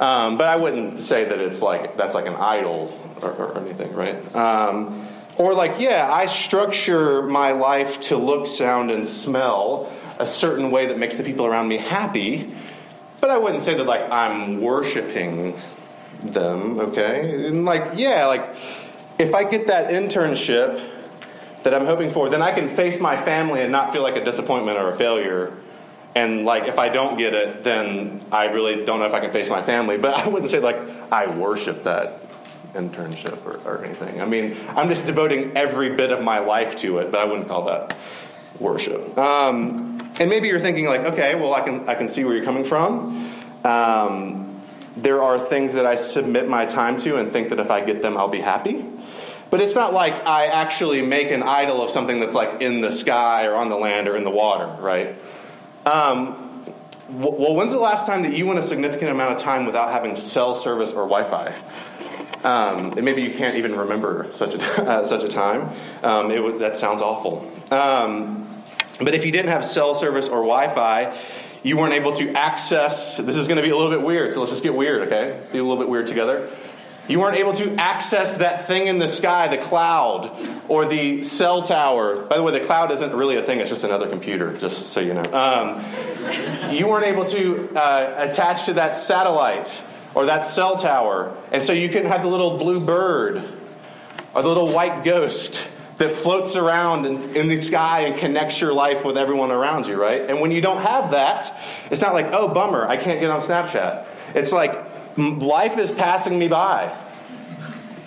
Um, 0.01 0.37
but 0.37 0.49
I 0.49 0.57
wouldn't 0.57 0.99
say 0.99 1.23
that 1.23 1.39
it's 1.39 1.61
like 1.61 1.95
that's 1.95 2.15
like 2.15 2.25
an 2.25 2.35
idol 2.35 2.99
or, 3.21 3.31
or 3.31 3.57
anything, 3.59 3.93
right? 3.93 4.35
Um, 4.35 5.07
or 5.37 5.53
like, 5.53 5.79
yeah, 5.79 6.11
I 6.11 6.25
structure 6.25 7.21
my 7.23 7.53
life 7.53 8.01
to 8.01 8.17
look, 8.17 8.45
sound, 8.45 8.91
and 8.91 9.07
smell 9.07 9.91
a 10.19 10.25
certain 10.25 10.69
way 10.71 10.87
that 10.87 10.99
makes 10.99 11.15
the 11.15 11.23
people 11.23 11.45
around 11.45 11.67
me 11.69 11.77
happy 11.77 12.53
but 13.21 13.29
I 13.29 13.37
wouldn't 13.37 13.61
say 13.61 13.75
that 13.75 13.85
like 13.85 14.11
I'm 14.11 14.61
worshiping 14.61 15.57
them, 16.23 16.79
okay? 16.79 17.47
And 17.47 17.63
like, 17.65 17.91
yeah, 17.93 18.25
like 18.25 18.55
if 19.19 19.35
I 19.35 19.43
get 19.43 19.67
that 19.67 19.91
internship 19.91 20.83
that 21.63 21.73
I'm 21.73 21.85
hoping 21.85 22.09
for, 22.09 22.29
then 22.29 22.41
I 22.41 22.51
can 22.51 22.67
face 22.67 22.99
my 22.99 23.15
family 23.15 23.61
and 23.61 23.71
not 23.71 23.93
feel 23.93 24.01
like 24.01 24.15
a 24.15 24.25
disappointment 24.25 24.79
or 24.79 24.89
a 24.89 24.95
failure. 24.95 25.53
And 26.13 26.45
like 26.45 26.67
if 26.67 26.77
I 26.77 26.89
don't 26.89 27.17
get 27.17 27.33
it, 27.33 27.63
then 27.63 28.25
I 28.31 28.45
really 28.45 28.83
don't 28.85 28.99
know 28.99 29.05
if 29.05 29.13
I 29.13 29.19
can 29.19 29.31
face 29.31 29.49
my 29.49 29.61
family. 29.61 29.97
But 29.97 30.15
I 30.15 30.27
wouldn't 30.27 30.51
say 30.51 30.59
like 30.59 30.77
I 31.11 31.33
worship 31.33 31.83
that 31.83 32.19
internship 32.73 33.45
or, 33.45 33.57
or 33.69 33.83
anything. 33.83 34.21
I 34.21 34.25
mean, 34.25 34.57
I'm 34.69 34.87
just 34.87 35.05
devoting 35.05 35.55
every 35.55 35.95
bit 35.95 36.11
of 36.11 36.23
my 36.23 36.39
life 36.39 36.77
to 36.77 36.99
it, 36.99 37.11
but 37.11 37.21
I 37.21 37.25
wouldn't 37.25 37.47
call 37.47 37.65
that 37.65 37.97
worship. 38.59 39.17
Um, 39.17 40.11
and 40.19 40.29
maybe 40.29 40.47
you're 40.47 40.59
thinking 40.59 40.85
like, 40.85 41.01
okay, 41.01 41.35
well, 41.35 41.53
I 41.53 41.61
can 41.61 41.87
I 41.87 41.95
can 41.95 42.07
see 42.07 42.23
where 42.25 42.35
you're 42.35 42.45
coming 42.45 42.63
from. 42.63 43.31
Um, 43.63 44.61
there 44.97 45.21
are 45.21 45.39
things 45.39 45.73
that 45.75 45.85
I 45.85 45.95
submit 45.95 46.49
my 46.49 46.65
time 46.65 46.97
to 46.97 47.15
and 47.15 47.31
think 47.31 47.49
that 47.49 47.59
if 47.59 47.71
I 47.71 47.81
get 47.81 48.01
them, 48.01 48.17
I'll 48.17 48.27
be 48.27 48.41
happy. 48.41 48.85
But 49.49 49.61
it's 49.61 49.75
not 49.75 49.93
like 49.93 50.13
I 50.25 50.45
actually 50.47 51.01
make 51.01 51.29
an 51.31 51.43
idol 51.43 51.81
of 51.81 51.89
something 51.89 52.19
that's 52.19 52.33
like 52.33 52.61
in 52.61 52.81
the 52.81 52.91
sky 52.91 53.45
or 53.45 53.55
on 53.55 53.69
the 53.69 53.75
land 53.75 54.07
or 54.07 54.15
in 54.15 54.23
the 54.23 54.29
water, 54.29 54.67
right? 54.81 55.15
Um, 55.85 56.47
well, 57.09 57.55
when's 57.55 57.73
the 57.73 57.79
last 57.79 58.05
time 58.05 58.21
that 58.23 58.33
you 58.33 58.45
went 58.45 58.59
a 58.59 58.61
significant 58.61 59.11
amount 59.11 59.35
of 59.35 59.41
time 59.41 59.65
without 59.65 59.91
having 59.91 60.15
cell 60.15 60.55
service 60.55 60.91
or 60.91 61.07
Wi-Fi? 61.07 61.53
Um, 62.43 62.93
and 62.93 63.03
maybe 63.03 63.21
you 63.21 63.33
can't 63.33 63.57
even 63.57 63.75
remember 63.75 64.27
such 64.31 64.53
a 64.55 64.57
t- 64.57 64.67
uh, 64.81 65.03
such 65.03 65.23
a 65.23 65.27
time. 65.27 65.75
Um, 66.03 66.31
it 66.31 66.59
that 66.59 66.77
sounds 66.77 67.01
awful. 67.01 67.51
Um, 67.69 68.47
but 68.99 69.13
if 69.13 69.25
you 69.25 69.31
didn't 69.31 69.49
have 69.49 69.65
cell 69.65 69.93
service 69.95 70.27
or 70.27 70.41
Wi 70.41 70.73
Fi, 70.73 71.17
You 71.63 71.77
weren't 71.77 71.93
able 71.93 72.13
to 72.13 72.31
access, 72.33 73.17
this 73.17 73.35
is 73.35 73.47
going 73.47 73.57
to 73.57 73.61
be 73.61 73.69
a 73.69 73.77
little 73.77 73.91
bit 73.91 74.01
weird, 74.01 74.33
so 74.33 74.39
let's 74.39 74.51
just 74.51 74.63
get 74.63 74.73
weird, 74.73 75.03
okay? 75.03 75.39
Be 75.51 75.59
a 75.59 75.63
little 75.63 75.77
bit 75.77 75.89
weird 75.89 76.07
together. 76.07 76.49
You 77.07 77.19
weren't 77.19 77.37
able 77.37 77.53
to 77.53 77.75
access 77.75 78.37
that 78.37 78.67
thing 78.67 78.87
in 78.87 78.99
the 78.99 79.07
sky, 79.07 79.47
the 79.47 79.61
cloud, 79.61 80.31
or 80.69 80.85
the 80.85 81.23
cell 81.23 81.63
tower. 81.63 82.21
By 82.21 82.37
the 82.37 82.43
way, 82.43 82.51
the 82.51 82.65
cloud 82.65 82.91
isn't 82.91 83.13
really 83.13 83.37
a 83.37 83.43
thing, 83.43 83.59
it's 83.59 83.69
just 83.69 83.83
another 83.83 84.07
computer, 84.07 84.55
just 84.57 84.91
so 84.91 84.99
you 84.99 85.13
know. 85.13 85.23
Um, 85.33 85.83
you 86.73 86.87
weren't 86.87 87.05
able 87.05 87.25
to 87.25 87.69
uh, 87.75 88.15
attach 88.29 88.65
to 88.65 88.73
that 88.73 88.95
satellite 88.95 89.81
or 90.13 90.25
that 90.27 90.45
cell 90.45 90.77
tower, 90.77 91.35
and 91.51 91.65
so 91.65 91.73
you 91.73 91.89
couldn't 91.89 92.07
have 92.07 92.21
the 92.21 92.29
little 92.29 92.57
blue 92.57 92.79
bird 92.79 93.43
or 94.33 94.41
the 94.41 94.47
little 94.47 94.71
white 94.71 95.03
ghost 95.03 95.67
that 95.97 96.13
floats 96.13 96.55
around 96.55 97.05
in, 97.05 97.35
in, 97.35 97.47
the 97.47 97.59
sky 97.59 98.01
and 98.01 98.17
connects 98.17 98.59
your 98.59 98.73
life 98.73 99.05
with 99.05 99.17
everyone 99.17 99.51
around 99.51 99.85
you, 99.85 100.01
right? 100.01 100.21
And 100.29 100.41
when 100.41 100.49
you 100.49 100.59
don't 100.59 100.81
have 100.81 101.11
that, 101.11 101.55
it's 101.91 102.01
not 102.01 102.13
like, 102.13 102.27
oh, 102.31 102.47
bummer, 102.47 102.87
I 102.87 102.97
can't 102.97 103.19
get 103.19 103.29
on 103.29 103.39
Snapchat. 103.39 104.07
It's 104.33 104.51
like, 104.51 104.71
life 105.17 105.77
is 105.77 105.91
passing 105.91 106.37
me 106.37 106.47
by. 106.47 106.95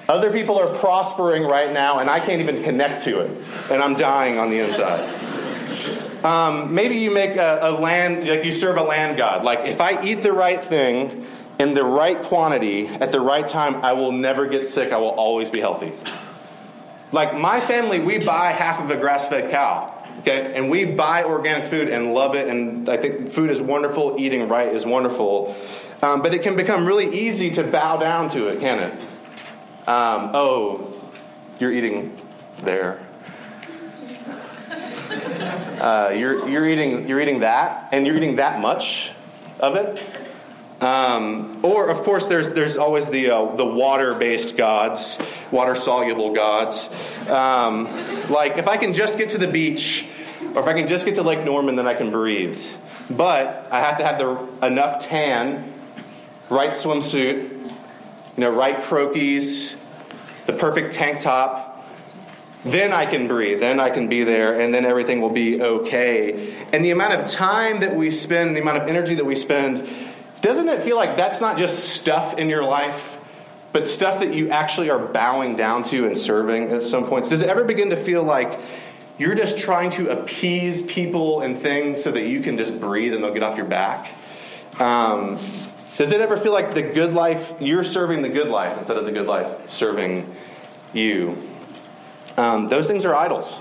Other 0.09 0.31
people 0.31 0.59
are 0.59 0.69
prospering 0.75 1.45
right 1.45 1.73
now, 1.73 1.99
and 1.99 2.11
I 2.11 2.21
can't 2.21 2.43
even 2.43 2.63
connect 2.63 3.05
to 3.05 3.21
it, 3.21 3.31
and 3.71 3.83
I'm 3.83 3.95
dying 3.95 4.39
on 4.39 4.51
the 4.51 4.59
inside. 4.59 5.09
Um, 6.25 6.75
maybe 6.75 6.97
you 6.97 7.11
make 7.11 7.37
a, 7.37 7.59
a 7.63 7.71
land, 7.73 8.27
like 8.29 8.45
you 8.45 8.53
serve 8.53 8.77
a 8.77 8.83
land 8.83 9.17
god. 9.17 9.45
Like, 9.45 9.61
if 9.61 9.81
I 9.81 10.03
eat 10.03 10.23
the 10.23 10.33
right 10.33 10.63
thing 10.63 11.27
in 11.59 11.75
the 11.75 11.85
right 11.85 12.23
quantity 12.23 12.87
at 12.89 13.13
the 13.13 13.21
right 13.21 13.47
time, 13.47 13.77
I 13.77 13.93
will 13.93 14.13
never 14.13 14.47
get 14.47 14.69
sick. 14.69 14.93
I 14.93 14.97
will 14.97 15.11
always 15.11 15.51
be 15.51 15.61
healthy. 15.61 15.93
Like, 17.13 17.39
my 17.39 17.61
family, 17.61 18.01
we 18.01 18.19
buy 18.19 18.53
half 18.53 18.83
of 18.83 18.91
a 18.91 18.97
grass 18.97 19.29
fed 19.29 19.51
cow. 19.51 19.94
Okay, 20.26 20.54
and 20.54 20.71
we 20.71 20.87
buy 20.87 21.25
organic 21.25 21.66
food 21.66 21.90
and 21.90 22.14
love 22.14 22.35
it, 22.35 22.49
and 22.49 22.88
I 22.88 22.97
think 22.97 23.28
food 23.28 23.50
is 23.50 23.61
wonderful. 23.61 24.16
Eating 24.19 24.49
right 24.49 24.75
is 24.75 24.87
wonderful. 24.87 25.54
Um, 26.00 26.23
but 26.23 26.33
it 26.33 26.43
can 26.43 26.57
become 26.57 26.87
really 26.87 27.14
easy 27.14 27.50
to 27.50 27.62
bow 27.62 27.99
down 27.99 28.31
to 28.31 28.49
it, 28.49 28.59
can 28.59 28.78
it? 28.78 29.02
Um, 29.87 30.31
oh, 30.33 30.99
you're 31.59 31.73
eating 31.73 32.16
there. 32.62 33.07
Uh, 35.78 36.14
you're, 36.16 36.49
you're, 36.49 36.66
eating, 36.66 37.07
you're 37.07 37.21
eating 37.21 37.40
that, 37.40 37.90
and 37.93 38.07
you're 38.07 38.16
eating 38.16 38.37
that 38.37 38.61
much 38.61 39.12
of 39.61 39.76
it. 39.76 40.02
Um, 40.81 41.61
or, 41.62 41.90
of 41.90 42.02
course, 42.02 42.28
there's, 42.28 42.49
there's 42.49 42.78
always 42.78 43.11
the, 43.11 43.31
uh, 43.31 43.57
the 43.57 43.66
water 43.66 44.14
based 44.14 44.57
gods, 44.57 45.21
water 45.50 45.75
soluble 45.75 46.33
gods. 46.33 46.88
Um, 47.28 47.85
like, 48.31 48.57
if 48.57 48.69
I 48.69 48.78
can 48.78 48.95
just 48.95 49.19
get 49.19 49.28
to 49.31 49.38
the 49.38 49.49
beach, 49.49 50.09
or 50.55 50.61
if 50.61 50.67
I 50.67 50.73
can 50.73 50.87
just 50.87 51.05
get 51.05 51.17
to 51.17 51.23
Lake 51.23 51.45
Norman, 51.45 51.77
then 51.77 51.87
I 51.87 51.95
can 51.95 52.11
breathe. 52.11 52.63
But 53.11 53.69
I 53.71 53.81
have 53.81 53.99
to 53.99 54.05
have 54.05 54.19
the, 54.19 54.67
enough 54.67 55.05
tan 55.05 55.73
right 56.49 56.71
swimsuit, 56.71 57.51
you 58.37 58.41
know, 58.41 58.51
right 58.51 58.83
croquis, 58.83 59.77
the 60.47 60.53
perfect 60.53 60.93
tank 60.93 61.21
top. 61.21 61.73
Then 62.65 62.93
I 62.93 63.05
can 63.05 63.29
breathe. 63.29 63.61
Then 63.61 63.79
I 63.79 63.91
can 63.91 64.09
be 64.09 64.25
there, 64.25 64.59
and 64.59 64.73
then 64.73 64.87
everything 64.87 65.21
will 65.21 65.31
be 65.31 65.61
okay. 65.61 66.55
And 66.73 66.85
the 66.85 66.93
amount 66.93 67.15
of 67.15 67.31
time 67.31 67.81
that 67.81 67.95
we 67.95 68.11
spend, 68.11 68.57
the 68.57 68.61
amount 68.61 68.79
of 68.79 68.89
energy 68.89 69.17
that 69.17 69.25
we 69.25 69.35
spend, 69.35 69.87
doesn't 70.41 70.69
it 70.69 70.83
feel 70.83 70.97
like 70.97 71.17
that's 71.17 71.41
not 71.41 71.59
just 71.59 71.91
stuff 71.91 72.39
in 72.39 72.49
your 72.49 72.65
life, 72.65 73.19
but 73.73 73.87
stuff 73.87 74.21
that 74.21 74.33
you 74.33 74.51
actually 74.51 74.89
are 74.89 74.99
bowing 74.99 75.57
down 75.57 75.83
to 75.85 76.07
and 76.07 76.17
serving 76.17 76.71
at 76.71 76.85
some 76.85 77.07
points? 77.07 77.29
Does 77.29 77.43
it 77.43 77.49
ever 77.49 77.65
begin 77.65 77.91
to 77.91 77.97
feel 77.97 78.23
like 78.23 78.61
you're 79.18 79.35
just 79.35 79.59
trying 79.59 79.90
to 79.90 80.11
appease 80.11 80.83
people 80.83 81.40
and 81.40 81.59
things 81.59 82.02
so 82.02 82.11
that 82.11 82.26
you 82.26 82.40
can 82.40 82.59
just 82.59 82.80
breathe 82.80 83.14
and 83.14 83.23
they'll 83.23 83.35
get 83.35 83.42
off 83.42 83.56
your 83.56 83.66
back? 83.66 84.11
Um, 84.80 85.38
does 85.97 86.11
it 86.11 86.21
ever 86.21 86.37
feel 86.37 86.52
like 86.52 86.75
the 86.75 86.83
good 86.83 87.14
life, 87.14 87.54
you're 87.61 87.85
serving 87.85 88.23
the 88.23 88.28
good 88.28 88.49
life 88.49 88.76
instead 88.78 88.97
of 88.97 89.04
the 89.04 89.12
good 89.12 89.26
life 89.26 89.71
serving 89.71 90.35
you? 90.92 91.49
Um, 92.37 92.68
those 92.68 92.88
things 92.88 93.04
are 93.04 93.14
idols. 93.14 93.61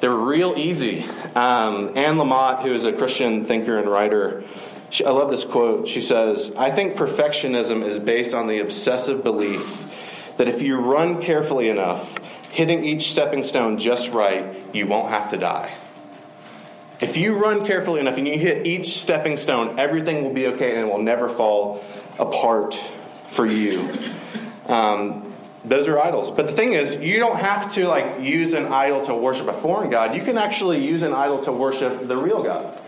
They're 0.00 0.10
real 0.10 0.54
easy. 0.56 1.04
Um, 1.36 1.96
Anne 1.96 2.16
Lamott, 2.16 2.62
who 2.62 2.74
is 2.74 2.84
a 2.84 2.92
Christian 2.92 3.44
thinker 3.44 3.78
and 3.78 3.88
writer, 3.88 4.42
she, 4.90 5.04
I 5.04 5.10
love 5.10 5.30
this 5.30 5.44
quote. 5.44 5.86
She 5.88 6.00
says, 6.00 6.52
I 6.56 6.70
think 6.70 6.96
perfectionism 6.96 7.86
is 7.86 8.00
based 8.00 8.34
on 8.34 8.48
the 8.48 8.58
obsessive 8.58 9.22
belief 9.22 10.34
that 10.36 10.48
if 10.48 10.62
you 10.62 10.78
run 10.78 11.22
carefully 11.22 11.68
enough, 11.68 12.16
hitting 12.54 12.84
each 12.84 13.10
stepping 13.10 13.42
stone 13.42 13.78
just 13.78 14.12
right, 14.12 14.54
you 14.72 14.86
won't 14.86 15.08
have 15.08 15.30
to 15.30 15.36
die. 15.36 15.74
If 17.00 17.16
you 17.16 17.34
run 17.34 17.66
carefully 17.66 17.98
enough 17.98 18.16
and 18.16 18.28
you 18.28 18.38
hit 18.38 18.64
each 18.64 18.96
stepping 18.98 19.36
stone, 19.36 19.80
everything 19.80 20.22
will 20.22 20.32
be 20.32 20.46
okay 20.46 20.76
and 20.76 20.88
it 20.88 20.92
will 20.92 21.02
never 21.02 21.28
fall 21.28 21.84
apart 22.16 22.80
for 23.30 23.44
you. 23.44 23.92
Um, 24.66 25.34
those 25.64 25.88
are 25.88 25.98
idols. 25.98 26.30
But 26.30 26.46
the 26.46 26.52
thing 26.52 26.74
is, 26.74 26.94
you 26.96 27.18
don't 27.18 27.40
have 27.40 27.72
to 27.74 27.88
like 27.88 28.20
use 28.20 28.52
an 28.52 28.66
idol 28.66 29.00
to 29.06 29.14
worship 29.16 29.48
a 29.48 29.52
foreign 29.52 29.90
god. 29.90 30.14
You 30.14 30.22
can 30.22 30.38
actually 30.38 30.86
use 30.86 31.02
an 31.02 31.12
idol 31.12 31.42
to 31.42 31.52
worship 31.52 32.06
the 32.06 32.16
real 32.16 32.44
God, 32.44 32.78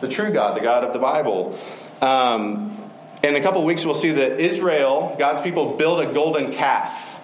the 0.00 0.08
true 0.08 0.32
God, 0.32 0.56
the 0.56 0.60
God 0.60 0.82
of 0.82 0.92
the 0.92 0.98
Bible. 0.98 1.56
Um, 2.02 2.76
in 3.22 3.36
a 3.36 3.40
couple 3.40 3.64
weeks, 3.64 3.84
we'll 3.84 3.94
see 3.94 4.10
that 4.10 4.40
Israel, 4.40 5.14
God's 5.20 5.40
people, 5.40 5.76
build 5.76 6.00
a 6.00 6.12
golden 6.12 6.52
calf. 6.52 7.20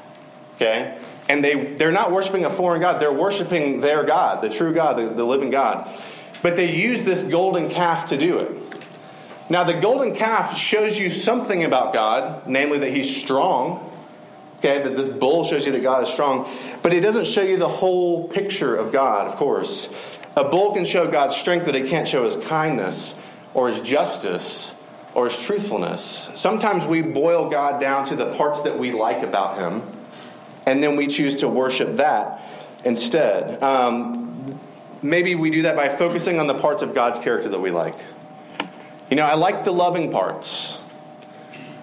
Okay? 0.55 0.97
And 1.31 1.45
they, 1.45 1.75
they're 1.77 1.93
not 1.93 2.11
worshiping 2.11 2.45
a 2.45 2.51
foreign 2.51 2.81
God, 2.81 3.01
they're 3.01 3.13
worshiping 3.13 3.81
their 3.81 4.03
God, 4.03 4.41
the 4.41 4.49
true 4.49 4.75
God, 4.75 4.99
the, 4.99 5.15
the 5.15 5.23
living 5.23 5.51
God. 5.51 5.89
But 6.43 6.57
they 6.57 6.75
use 6.75 7.05
this 7.05 7.23
golden 7.23 7.71
calf 7.71 8.07
to 8.07 8.17
do 8.17 8.41
it. 8.41 8.51
Now, 9.49 9.63
the 9.63 9.75
golden 9.75 10.17
calf 10.17 10.59
shows 10.59 10.99
you 10.99 11.09
something 11.09 11.63
about 11.63 11.93
God, 11.93 12.49
namely 12.49 12.81
that 12.81 12.91
he's 12.91 13.17
strong. 13.17 13.87
Okay, 14.59 14.83
that 14.83 14.97
this 14.97 15.09
bull 15.09 15.45
shows 15.45 15.65
you 15.65 15.71
that 15.71 15.83
God 15.83 16.03
is 16.03 16.09
strong, 16.09 16.51
but 16.83 16.93
it 16.93 17.01
doesn't 17.01 17.27
show 17.29 17.43
you 17.43 17.59
the 17.59 17.69
whole 17.69 18.27
picture 18.27 18.75
of 18.75 18.91
God, 18.91 19.29
of 19.29 19.37
course. 19.37 19.89
A 20.37 20.49
bull 20.49 20.75
can 20.75 20.85
show 20.85 21.09
God's 21.09 21.37
strength, 21.37 21.65
but 21.65 21.77
it 21.77 21.89
can't 21.89 22.09
show 22.09 22.25
his 22.25 22.35
kindness 22.35 23.15
or 23.55 23.69
his 23.69 23.81
justice 23.83 24.75
or 25.15 25.27
his 25.29 25.39
truthfulness. 25.39 26.31
Sometimes 26.35 26.85
we 26.85 27.03
boil 27.03 27.49
God 27.49 27.81
down 27.81 28.05
to 28.07 28.17
the 28.17 28.33
parts 28.35 28.63
that 28.63 28.77
we 28.77 28.91
like 28.91 29.23
about 29.23 29.59
him, 29.59 29.83
and 30.71 30.81
then 30.81 30.95
we 30.95 31.09
choose 31.09 31.37
to 31.39 31.49
worship 31.49 31.97
that 31.97 32.41
instead. 32.85 33.61
Um, 33.61 34.59
maybe 35.03 35.35
we 35.35 35.51
do 35.51 35.63
that 35.63 35.75
by 35.75 35.89
focusing 35.89 36.39
on 36.39 36.47
the 36.47 36.55
parts 36.55 36.85
of 36.85 36.95
God's 36.95 37.19
character 37.19 37.49
that 37.49 37.59
we 37.59 37.73
like. 37.73 37.99
You 39.11 39.17
know, 39.17 39.25
I 39.25 39.35
like 39.35 39.65
the 39.65 39.73
loving 39.73 40.13
parts. 40.13 40.79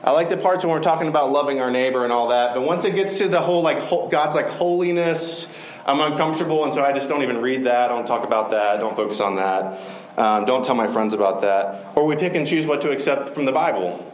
I 0.06 0.12
like 0.12 0.30
the 0.30 0.38
parts 0.38 0.64
when 0.64 0.74
we're 0.74 0.82
talking 0.82 1.10
about 1.10 1.32
loving 1.34 1.60
our 1.60 1.70
neighbor 1.70 2.06
and 2.06 2.14
all 2.14 2.30
that. 2.30 2.56
But 2.56 2.62
once 2.62 2.86
it 2.86 2.96
gets 2.96 3.18
to 3.18 3.28
the 3.28 3.42
whole, 3.42 3.62
like, 3.62 3.90
God's 4.10 4.38
like 4.38 4.48
holiness, 4.48 5.52
I'm 5.86 6.00
uncomfortable, 6.00 6.64
and 6.64 6.72
so 6.72 6.82
I 6.82 6.94
just 6.94 7.10
don't 7.10 7.24
even 7.24 7.42
read 7.42 7.66
that. 7.66 7.92
I 7.92 7.94
don't 7.94 8.08
talk 8.08 8.26
about 8.26 8.52
that. 8.52 8.80
Don't 8.80 8.96
focus 8.96 9.20
on 9.20 9.36
that. 9.36 9.82
Um, 10.18 10.46
don't 10.46 10.64
tell 10.64 10.76
my 10.76 10.88
friends 10.88 11.14
about 11.14 11.42
that. 11.42 11.92
Or 11.96 12.06
we 12.06 12.16
pick 12.16 12.36
and 12.36 12.48
choose 12.48 12.66
what 12.66 12.80
to 12.82 12.92
accept 12.92 13.32
from 13.32 13.44
the 13.44 13.52
Bible. 13.52 14.10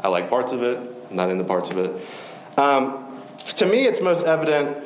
I 0.00 0.08
like 0.08 0.30
parts 0.30 0.52
of 0.52 0.62
it, 0.62 1.12
not 1.12 1.28
in 1.28 1.36
the 1.36 1.44
parts 1.44 1.68
of 1.68 1.76
it. 1.76 2.08
Um, 2.56 3.03
to 3.52 3.66
me, 3.66 3.84
it's 3.84 4.00
most 4.00 4.24
evident 4.24 4.76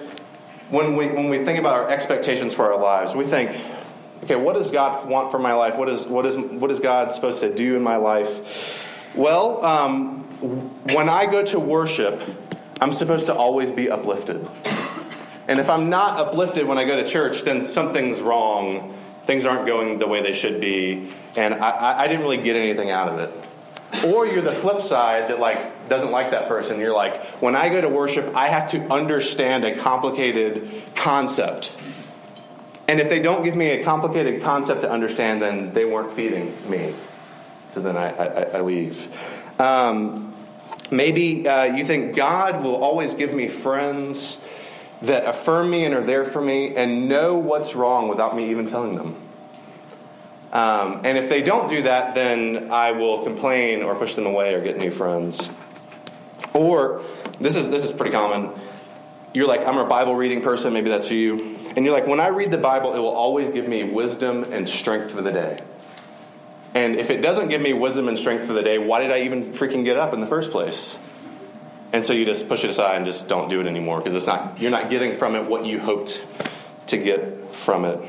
when 0.71 0.97
we, 0.97 1.07
when 1.07 1.29
we 1.29 1.45
think 1.45 1.59
about 1.59 1.75
our 1.75 1.89
expectations 1.89 2.53
for 2.53 2.73
our 2.73 2.81
lives, 2.81 3.15
we 3.15 3.25
think, 3.25 3.51
okay, 4.25 4.37
what 4.37 4.55
does 4.55 4.71
God 4.71 5.09
want 5.09 5.31
for 5.31 5.39
my 5.39 5.55
life? 5.55 5.77
What 5.77 5.89
is, 5.89 6.07
what 6.07 6.27
is, 6.27 6.37
what 6.37 6.71
is 6.71 6.81
God 6.81 7.13
supposed 7.13 7.41
to 7.41 7.55
do 7.55 7.77
in 7.77 7.83
my 7.83 7.97
life? 7.97 8.85
Well, 9.15 9.65
um, 9.65 10.25
when 10.93 11.09
I 11.09 11.27
go 11.27 11.43
to 11.47 11.59
worship, 11.59 12.21
I'm 12.81 12.93
supposed 12.93 13.27
to 13.27 13.35
always 13.35 13.71
be 13.73 13.91
uplifted. 13.91 14.47
And 15.49 15.59
if 15.59 15.71
I'm 15.71 15.89
not 15.89 16.19
uplifted 16.19 16.67
when 16.67 16.77
I 16.77 16.85
go 16.85 16.97
to 16.97 17.05
church, 17.09 17.43
then 17.43 17.65
something's 17.65 18.21
wrong. 18.21 18.95
Things 19.25 19.47
aren't 19.47 19.67
going 19.67 19.99
the 19.99 20.07
way 20.07 20.23
they 20.23 20.35
should 20.35 20.61
be. 20.61 21.11
And 21.37 21.55
I, 21.55 22.01
I 22.01 22.09
didn't 22.09 22.23
really 22.23 22.43
get 22.43 22.55
anything 22.55 22.91
out 22.91 23.09
of 23.09 23.19
it. 23.19 23.48
Or 24.05 24.27
you're 24.27 24.43
the 24.43 24.53
flip 24.53 24.83
side 24.83 25.29
that 25.29 25.41
like 25.41 25.89
doesn't 25.89 26.11
like 26.11 26.31
that 26.33 26.47
person. 26.47 26.79
You're 26.79 26.95
like, 26.95 27.25
when 27.41 27.57
I 27.57 27.69
go 27.69 27.81
to 27.81 27.89
worship, 27.89 28.35
I 28.37 28.49
have 28.49 28.71
to 28.73 28.93
understand 28.93 29.65
a 29.65 29.77
complicated 29.77 30.83
concept. 30.95 31.73
And 32.87 33.01
if 33.01 33.09
they 33.09 33.21
don't 33.21 33.45
give 33.45 33.57
me 33.57 33.71
a 33.71 33.85
complicated 33.85 34.43
concept 34.43 34.83
to 34.83 34.91
understand, 34.91 35.43
then 35.43 35.73
they 35.73 35.85
weren't 35.85 36.13
feeding 36.13 36.55
me. 36.69 36.95
So 37.71 37.81
then 37.81 37.97
I, 37.97 38.11
I, 38.11 38.43
I 38.59 38.61
leave. 38.61 39.09
Um, 39.61 40.35
maybe 40.91 41.47
uh, 41.47 41.65
you 41.65 41.85
think 41.85 42.17
God 42.17 42.63
will 42.63 42.77
always 42.77 43.15
give 43.15 43.33
me 43.33 43.49
friends 43.49 44.41
that 45.03 45.27
affirm 45.27 45.71
me 45.71 45.85
and 45.85 45.95
are 45.95 46.03
there 46.03 46.25
for 46.25 46.41
me 46.41 46.75
and 46.75 47.09
know 47.09 47.39
what's 47.39 47.75
wrong 47.75 48.09
without 48.09 48.35
me 48.35 48.51
even 48.51 48.67
telling 48.67 48.97
them. 48.97 49.17
Um, 50.53 51.03
and 51.05 51.19
if 51.19 51.29
they 51.29 51.43
don't 51.43 51.69
do 51.69 51.83
that, 51.83 52.15
then 52.15 52.71
I 52.71 52.93
will 52.93 53.23
complain 53.23 53.83
or 53.83 53.95
push 53.95 54.15
them 54.15 54.27
away 54.27 54.55
or 54.55 54.63
get 54.63 54.79
new 54.79 54.91
friends. 54.91 55.49
Or 56.55 57.05
this 57.39 57.57
is 57.57 57.69
this 57.69 57.85
is 57.85 57.93
pretty 57.93 58.13
common. 58.13 58.51
You're 59.35 59.47
like, 59.47 59.65
I'm 59.67 59.77
a 59.77 59.85
Bible 59.85 60.15
reading 60.15 60.41
person, 60.41 60.73
maybe 60.73 60.89
that's 60.89 61.11
you. 61.11 61.57
And 61.77 61.85
you're 61.85 61.95
like, 61.95 62.07
when 62.07 62.19
I 62.19 62.29
read 62.29 62.51
the 62.51 62.59
Bible, 62.59 62.95
it 62.95 62.99
will 62.99 63.09
always 63.09 63.51
give 63.51 63.69
me 63.69 63.85
wisdom 63.85 64.45
and 64.45 64.67
strength 64.67 65.11
for 65.11 65.21
the 65.21 65.31
day. 65.31 65.59
And 66.75 66.97
if 66.97 67.11
it 67.11 67.21
doesn't 67.21 67.49
give 67.49 67.61
me 67.61 67.73
wisdom 67.73 68.09
and 68.09 68.19
strength 68.19 68.47
for 68.47 68.53
the 68.53 68.63
day, 68.63 68.79
why 68.79 69.01
did 69.01 69.11
I 69.11 69.21
even 69.21 69.53
freaking 69.53 69.85
get 69.85 69.97
up 69.97 70.15
in 70.15 70.21
the 70.21 70.27
first 70.27 70.51
place? 70.51 70.99
And 71.93 72.05
so 72.05 72.13
you 72.13 72.25
just 72.25 72.49
push 72.49 72.65
it 72.65 72.71
aside 72.71 72.97
and 72.97 73.07
just 73.07 73.29
don't 73.29 73.49
do 73.49 73.61
it 73.61 73.67
anymore 73.67 73.99
because 73.99 74.15
it's 74.15 74.27
not 74.27 74.61
you're 74.61 74.71
not 74.71 74.91
getting 74.91 75.17
from 75.17 75.35
it 75.37 75.45
what 75.45 75.65
you 75.65 75.79
hoped 75.79 76.21
to 76.89 76.97
get 76.97 77.55
from 77.55 77.85
it. 77.85 78.01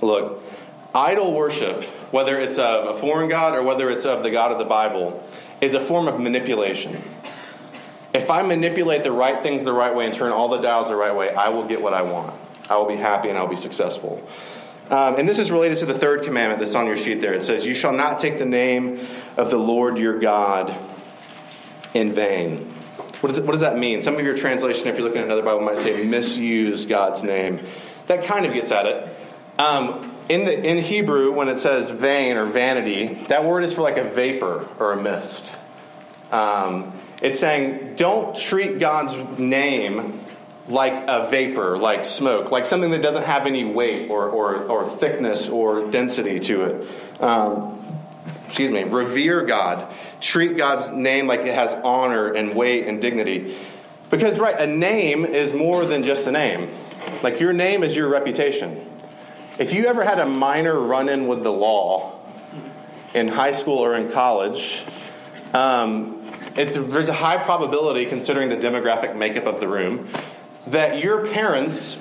Look, 0.00 0.42
idol 0.96 1.32
worship, 1.34 1.84
whether 2.10 2.40
it's 2.40 2.58
of 2.58 2.96
a 2.96 2.98
foreign 2.98 3.28
god 3.28 3.54
or 3.54 3.62
whether 3.62 3.90
it's 3.90 4.06
of 4.06 4.22
the 4.22 4.30
God 4.30 4.50
of 4.50 4.58
the 4.58 4.64
Bible, 4.64 5.22
is 5.60 5.74
a 5.74 5.80
form 5.80 6.08
of 6.08 6.18
manipulation. 6.18 7.00
If 8.14 8.30
I 8.30 8.42
manipulate 8.42 9.04
the 9.04 9.12
right 9.12 9.42
things 9.42 9.62
the 9.62 9.74
right 9.74 9.94
way 9.94 10.06
and 10.06 10.14
turn 10.14 10.32
all 10.32 10.48
the 10.48 10.60
dials 10.60 10.88
the 10.88 10.96
right 10.96 11.14
way, 11.14 11.34
I 11.34 11.50
will 11.50 11.66
get 11.66 11.82
what 11.82 11.92
I 11.92 12.02
want. 12.02 12.34
I 12.68 12.76
will 12.76 12.86
be 12.86 12.96
happy 12.96 13.28
and 13.28 13.36
I'll 13.36 13.46
be 13.46 13.56
successful. 13.56 14.26
Um, 14.90 15.16
and 15.16 15.28
this 15.28 15.38
is 15.38 15.50
related 15.50 15.78
to 15.78 15.86
the 15.86 15.98
third 15.98 16.24
commandment 16.24 16.60
that's 16.60 16.74
on 16.74 16.86
your 16.86 16.96
sheet 16.96 17.20
there. 17.20 17.34
It 17.34 17.44
says, 17.44 17.66
You 17.66 17.74
shall 17.74 17.92
not 17.92 18.18
take 18.18 18.38
the 18.38 18.46
name 18.46 19.06
of 19.36 19.50
the 19.50 19.58
Lord 19.58 19.98
your 19.98 20.18
God 20.18 20.74
in 21.92 22.12
vain. 22.12 22.58
What 23.20 23.36
what 23.40 23.52
does 23.52 23.60
that 23.60 23.78
mean? 23.78 24.00
Some 24.02 24.14
of 24.14 24.20
your 24.20 24.36
translation, 24.36 24.88
if 24.88 24.96
you're 24.96 25.04
looking 25.04 25.20
at 25.20 25.26
another 25.26 25.42
Bible, 25.42 25.60
might 25.60 25.78
say 25.78 26.04
misuse 26.04 26.86
God's 26.86 27.22
name. 27.22 27.60
That 28.06 28.24
kind 28.24 28.46
of 28.46 28.52
gets 28.52 28.70
at 28.70 28.86
it. 28.86 29.16
Um, 29.58 30.15
in, 30.28 30.44
the, 30.44 30.64
in 30.64 30.78
Hebrew, 30.78 31.32
when 31.32 31.48
it 31.48 31.58
says 31.58 31.90
vain 31.90 32.36
or 32.36 32.46
vanity, 32.46 33.14
that 33.28 33.44
word 33.44 33.64
is 33.64 33.72
for 33.72 33.82
like 33.82 33.96
a 33.96 34.04
vapor 34.04 34.68
or 34.78 34.92
a 34.92 35.02
mist. 35.02 35.54
Um, 36.30 36.92
it's 37.22 37.38
saying, 37.38 37.94
don't 37.96 38.36
treat 38.36 38.78
God's 38.78 39.16
name 39.38 40.20
like 40.68 41.04
a 41.06 41.28
vapor, 41.30 41.78
like 41.78 42.04
smoke, 42.04 42.50
like 42.50 42.66
something 42.66 42.90
that 42.90 43.02
doesn't 43.02 43.24
have 43.24 43.46
any 43.46 43.64
weight 43.64 44.10
or, 44.10 44.28
or, 44.28 44.64
or 44.64 44.88
thickness 44.88 45.48
or 45.48 45.90
density 45.90 46.40
to 46.40 46.64
it. 46.64 47.22
Um, 47.22 47.98
excuse 48.46 48.70
me, 48.70 48.82
revere 48.82 49.44
God. 49.44 49.92
Treat 50.20 50.56
God's 50.56 50.90
name 50.90 51.26
like 51.26 51.40
it 51.40 51.54
has 51.54 51.74
honor 51.84 52.32
and 52.32 52.52
weight 52.54 52.86
and 52.86 53.00
dignity. 53.00 53.56
Because, 54.10 54.38
right, 54.38 54.58
a 54.58 54.66
name 54.66 55.24
is 55.24 55.52
more 55.52 55.84
than 55.84 56.02
just 56.02 56.26
a 56.26 56.32
name. 56.32 56.68
Like, 57.22 57.40
your 57.40 57.52
name 57.52 57.82
is 57.82 57.94
your 57.94 58.08
reputation. 58.08 58.84
If 59.58 59.72
you 59.72 59.86
ever 59.86 60.04
had 60.04 60.18
a 60.18 60.26
minor 60.26 60.78
run 60.78 61.08
in 61.08 61.26
with 61.26 61.42
the 61.42 61.52
law 61.52 62.20
in 63.14 63.28
high 63.28 63.52
school 63.52 63.78
or 63.78 63.94
in 63.94 64.10
college, 64.10 64.84
um, 65.54 66.30
it's, 66.56 66.74
there's 66.74 67.08
a 67.08 67.14
high 67.14 67.38
probability, 67.38 68.04
considering 68.04 68.50
the 68.50 68.56
demographic 68.56 69.16
makeup 69.16 69.46
of 69.46 69.60
the 69.60 69.68
room, 69.68 70.08
that 70.66 71.02
your 71.02 71.26
parents, 71.28 71.96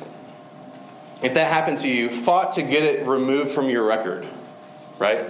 if 1.22 1.36
that 1.36 1.52
happened 1.52 1.78
to 1.80 1.90
you, 1.90 2.10
fought 2.10 2.54
to 2.54 2.62
get 2.62 2.84
it 2.84 3.08
removed 3.08 3.52
from 3.52 3.70
your 3.70 3.86
record, 3.86 4.28
right? 5.00 5.30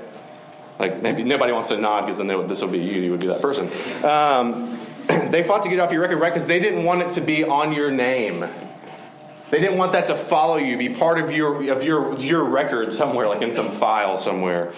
Like 0.79 1.03
maybe 1.03 1.24
nobody 1.24 1.53
wants 1.53 1.70
to 1.70 1.77
nod 1.77 2.01
because 2.01 2.17
then 2.17 2.27
would, 2.36 2.50
this 2.50 2.62
would 2.62 2.72
be 2.72 2.79
you. 2.79 3.01
You 3.01 3.12
would 3.12 3.20
be 3.20 3.27
that 3.27 3.41
person. 3.41 3.72
Um, 4.03 4.79
they 5.29 5.44
fought 5.44 5.62
to 5.63 5.70
get 5.70 5.75
it 5.75 5.82
off 5.82 5.91
your 5.91 6.01
record, 6.01 6.17
right? 6.17 6.34
Because 6.34 6.48
they 6.48 6.60
didn't 6.60 6.86
want 6.86 7.03
it 7.03 7.12
to 7.12 7.22
be 7.22 7.44
on 7.44 7.72
your 7.72 7.91
name. 7.91 8.46
They 9.49 9.59
didn't 9.59 9.77
want 9.77 9.91
that 9.91 10.07
to 10.07 10.15
follow 10.15 10.57
you, 10.57 10.77
be 10.77 10.89
part 10.89 11.19
of 11.19 11.31
your 11.31 11.71
of 11.71 11.83
your 11.83 12.17
your 12.19 12.43
record 12.43 12.91
somewhere, 12.91 13.27
like 13.27 13.41
in 13.41 13.53
some 13.53 13.71
file 13.71 14.17
somewhere. 14.17 14.73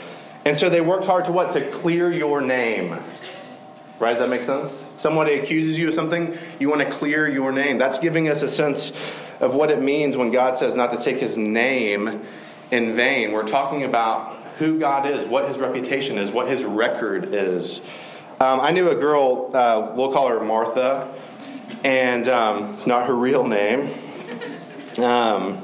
And 0.46 0.56
so 0.58 0.70
they 0.70 0.82
worked 0.82 1.06
hard 1.06 1.26
to 1.26 1.32
what? 1.32 1.52
To 1.54 1.70
clear 1.72 2.12
your 2.12 2.42
name. 2.42 3.00
Right? 4.00 4.12
Does 4.12 4.20
that 4.20 4.30
make 4.30 4.44
sense? 4.44 4.86
Somebody 4.98 5.34
accuses 5.34 5.78
you 5.80 5.88
of 5.88 5.94
something, 5.94 6.38
you 6.60 6.70
want 6.70 6.82
to 6.82 6.90
clear 6.90 7.28
your 7.28 7.52
name. 7.52 7.80
That's 7.80 7.98
giving 7.98 8.30
us 8.30 8.44
a 8.44 8.50
sense 8.50 8.94
of 9.40 9.56
what 9.56 9.72
it 9.72 9.82
means 9.82 10.16
when 10.16 10.32
God 10.32 10.58
says 10.58 10.76
not 10.76 10.92
to 10.92 10.98
take 10.98 11.18
his 11.18 11.36
name 11.36 12.22
in 12.70 12.96
vain. 12.96 13.32
We're 13.32 13.48
talking 13.48 13.84
about 13.84 14.38
who 14.60 14.80
God 14.80 15.10
is, 15.10 15.26
what 15.26 15.48
his 15.48 15.58
reputation 15.58 16.18
is, 16.18 16.32
what 16.32 16.48
his 16.48 16.64
record 16.64 17.34
is. 17.34 17.82
Um, 18.40 18.60
I 18.60 18.70
knew 18.70 18.90
a 18.90 18.96
girl, 18.96 19.50
uh, 19.56 19.94
we'll 19.96 20.14
call 20.14 20.28
her 20.28 20.40
Martha, 20.40 21.12
and 21.84 22.28
um, 22.30 22.76
it's 22.76 22.86
not 22.86 23.08
her 23.08 23.16
real 23.16 23.48
name. 23.48 23.90
Um, 25.00 25.62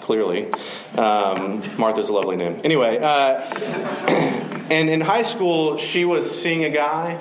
clearly. 0.00 0.52
Um, 0.96 1.62
Martha's 1.78 2.10
a 2.10 2.12
lovely 2.12 2.36
name. 2.36 2.60
Anyway, 2.62 2.98
uh, 2.98 3.40
and 4.70 4.90
in 4.90 5.00
high 5.00 5.22
school, 5.22 5.78
she 5.78 6.04
was 6.04 6.30
seeing 6.38 6.64
a 6.64 6.70
guy 6.70 7.18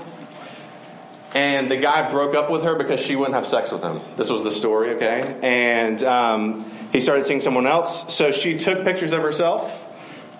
and 1.33 1.71
the 1.71 1.77
guy 1.77 2.09
broke 2.11 2.35
up 2.35 2.51
with 2.51 2.63
her 2.63 2.75
because 2.75 2.99
she 2.99 3.15
wouldn't 3.15 3.35
have 3.35 3.47
sex 3.47 3.71
with 3.71 3.81
him. 3.81 4.01
This 4.17 4.29
was 4.29 4.43
the 4.43 4.51
story, 4.51 4.91
okay? 4.91 5.39
And 5.41 6.03
um, 6.03 6.65
he 6.91 7.01
started 7.01 7.25
seeing 7.25 7.41
someone 7.41 7.65
else. 7.65 8.13
So 8.13 8.31
she 8.31 8.57
took 8.57 8.83
pictures 8.83 9.13
of 9.13 9.21
herself 9.21 9.79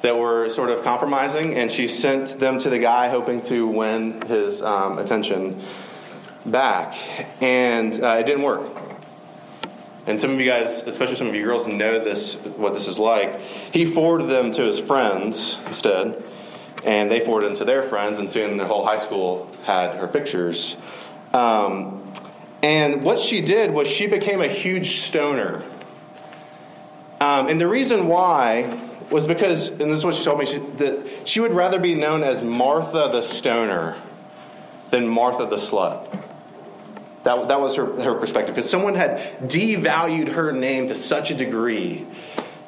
that 0.02 0.18
were 0.18 0.50
sort 0.50 0.70
of 0.70 0.84
compromising, 0.84 1.56
and 1.56 1.72
she 1.72 1.88
sent 1.88 2.40
them 2.40 2.60
to 2.60 2.70
the 2.70 2.78
guy, 2.78 3.10
hoping 3.10 3.42
to 3.42 3.66
win 3.68 4.22
his 4.24 4.62
um, 4.62 5.00
attention 5.00 5.64
back. 6.46 6.96
And 7.42 8.04
uh, 8.04 8.18
it 8.20 8.26
didn't 8.26 8.44
work. 8.44 8.93
And 10.06 10.20
some 10.20 10.32
of 10.32 10.40
you 10.40 10.46
guys, 10.46 10.84
especially 10.84 11.16
some 11.16 11.28
of 11.28 11.36
you 11.36 11.44
girls, 11.44 11.66
know 11.66 12.04
this 12.04 12.36
what 12.36 12.74
this 12.74 12.88
is 12.88 13.00
like. 13.00 13.40
He 13.40 13.86
forwarded 13.86 14.30
them 14.30 14.52
to 14.54 14.64
his 14.64 14.80
friends 14.80 15.58
instead 15.68 16.22
and 16.86 17.10
they 17.10 17.20
forwarded 17.20 17.52
them 17.52 17.58
to 17.58 17.66
their 17.66 17.84
friends, 17.84 18.20
and 18.20 18.30
soon 18.30 18.58
the 18.58 18.66
whole 18.66 18.86
high 18.86 18.98
school 18.98 19.50
had 19.64 19.96
her 19.96 20.08
pictures. 20.08 20.76
Um, 21.34 22.12
and 22.62 23.04
what 23.04 23.20
she 23.20 23.42
did 23.42 23.72
was 23.72 23.88
she 23.88 24.08
became 24.08 24.42
a 24.42 24.48
huge 24.48 25.00
stoner. 25.02 25.64
Um, 27.20 27.48
and 27.48 27.60
the 27.60 27.68
reason 27.68 28.08
why 28.08 28.80
was 29.10 29.28
because, 29.28 29.70
and 29.70 29.80
this 29.80 30.00
is 30.00 30.06
what 30.06 30.16
she 30.16 30.24
told 30.24 30.40
me, 30.40 30.46
she, 30.46 30.58
that 30.58 31.28
she 31.28 31.40
would 31.40 31.54
rather 31.54 31.80
be 31.80 31.96
known 31.96 32.24
as 32.24 32.42
Martha 32.42 33.10
the 33.12 33.22
stoner 33.22 33.96
than 34.92 35.08
Martha 35.08 35.46
the 35.46 35.58
slut. 35.58 36.08
That, 37.24 37.48
that 37.48 37.62
was 37.62 37.76
her, 37.76 37.86
her 38.02 38.16
perspective. 38.16 38.56
Because 38.56 38.70
someone 38.70 38.96
had 38.96 39.40
devalued 39.42 40.30
her 40.30 40.52
name 40.52 40.90
to 40.90 40.96
such 40.96 41.32
a 41.32 41.36
degree 41.36 42.06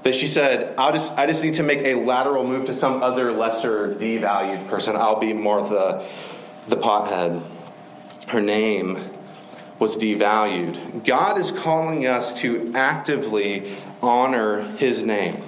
that 0.04 0.16
she 0.16 0.28
said, 0.28 0.74
I'll 0.78 0.92
just, 0.92 1.12
I 1.14 1.26
just 1.26 1.44
need 1.44 1.56
to 1.56 1.64
make 1.64 1.80
a 1.80 1.96
lateral 1.96 2.48
move 2.48 2.66
to 2.66 2.74
some 2.74 3.04
other 3.04 3.32
lesser 3.32 3.94
devalued 3.96 4.68
person. 4.68 4.96
I'll 4.96 5.20
be 5.20 5.34
Martha 5.34 6.06
the 6.68 6.76
the 6.76 6.78
pothead. 6.78 7.44
Her 8.28 8.42
name 8.42 9.10
was 9.78 9.98
devalued. 9.98 11.06
God 11.06 11.38
is 11.38 11.52
calling 11.52 12.08
us 12.08 12.34
to 12.42 12.72
actively 12.74 13.76
honor 14.02 14.64
his 14.78 15.04
name. 15.04 15.44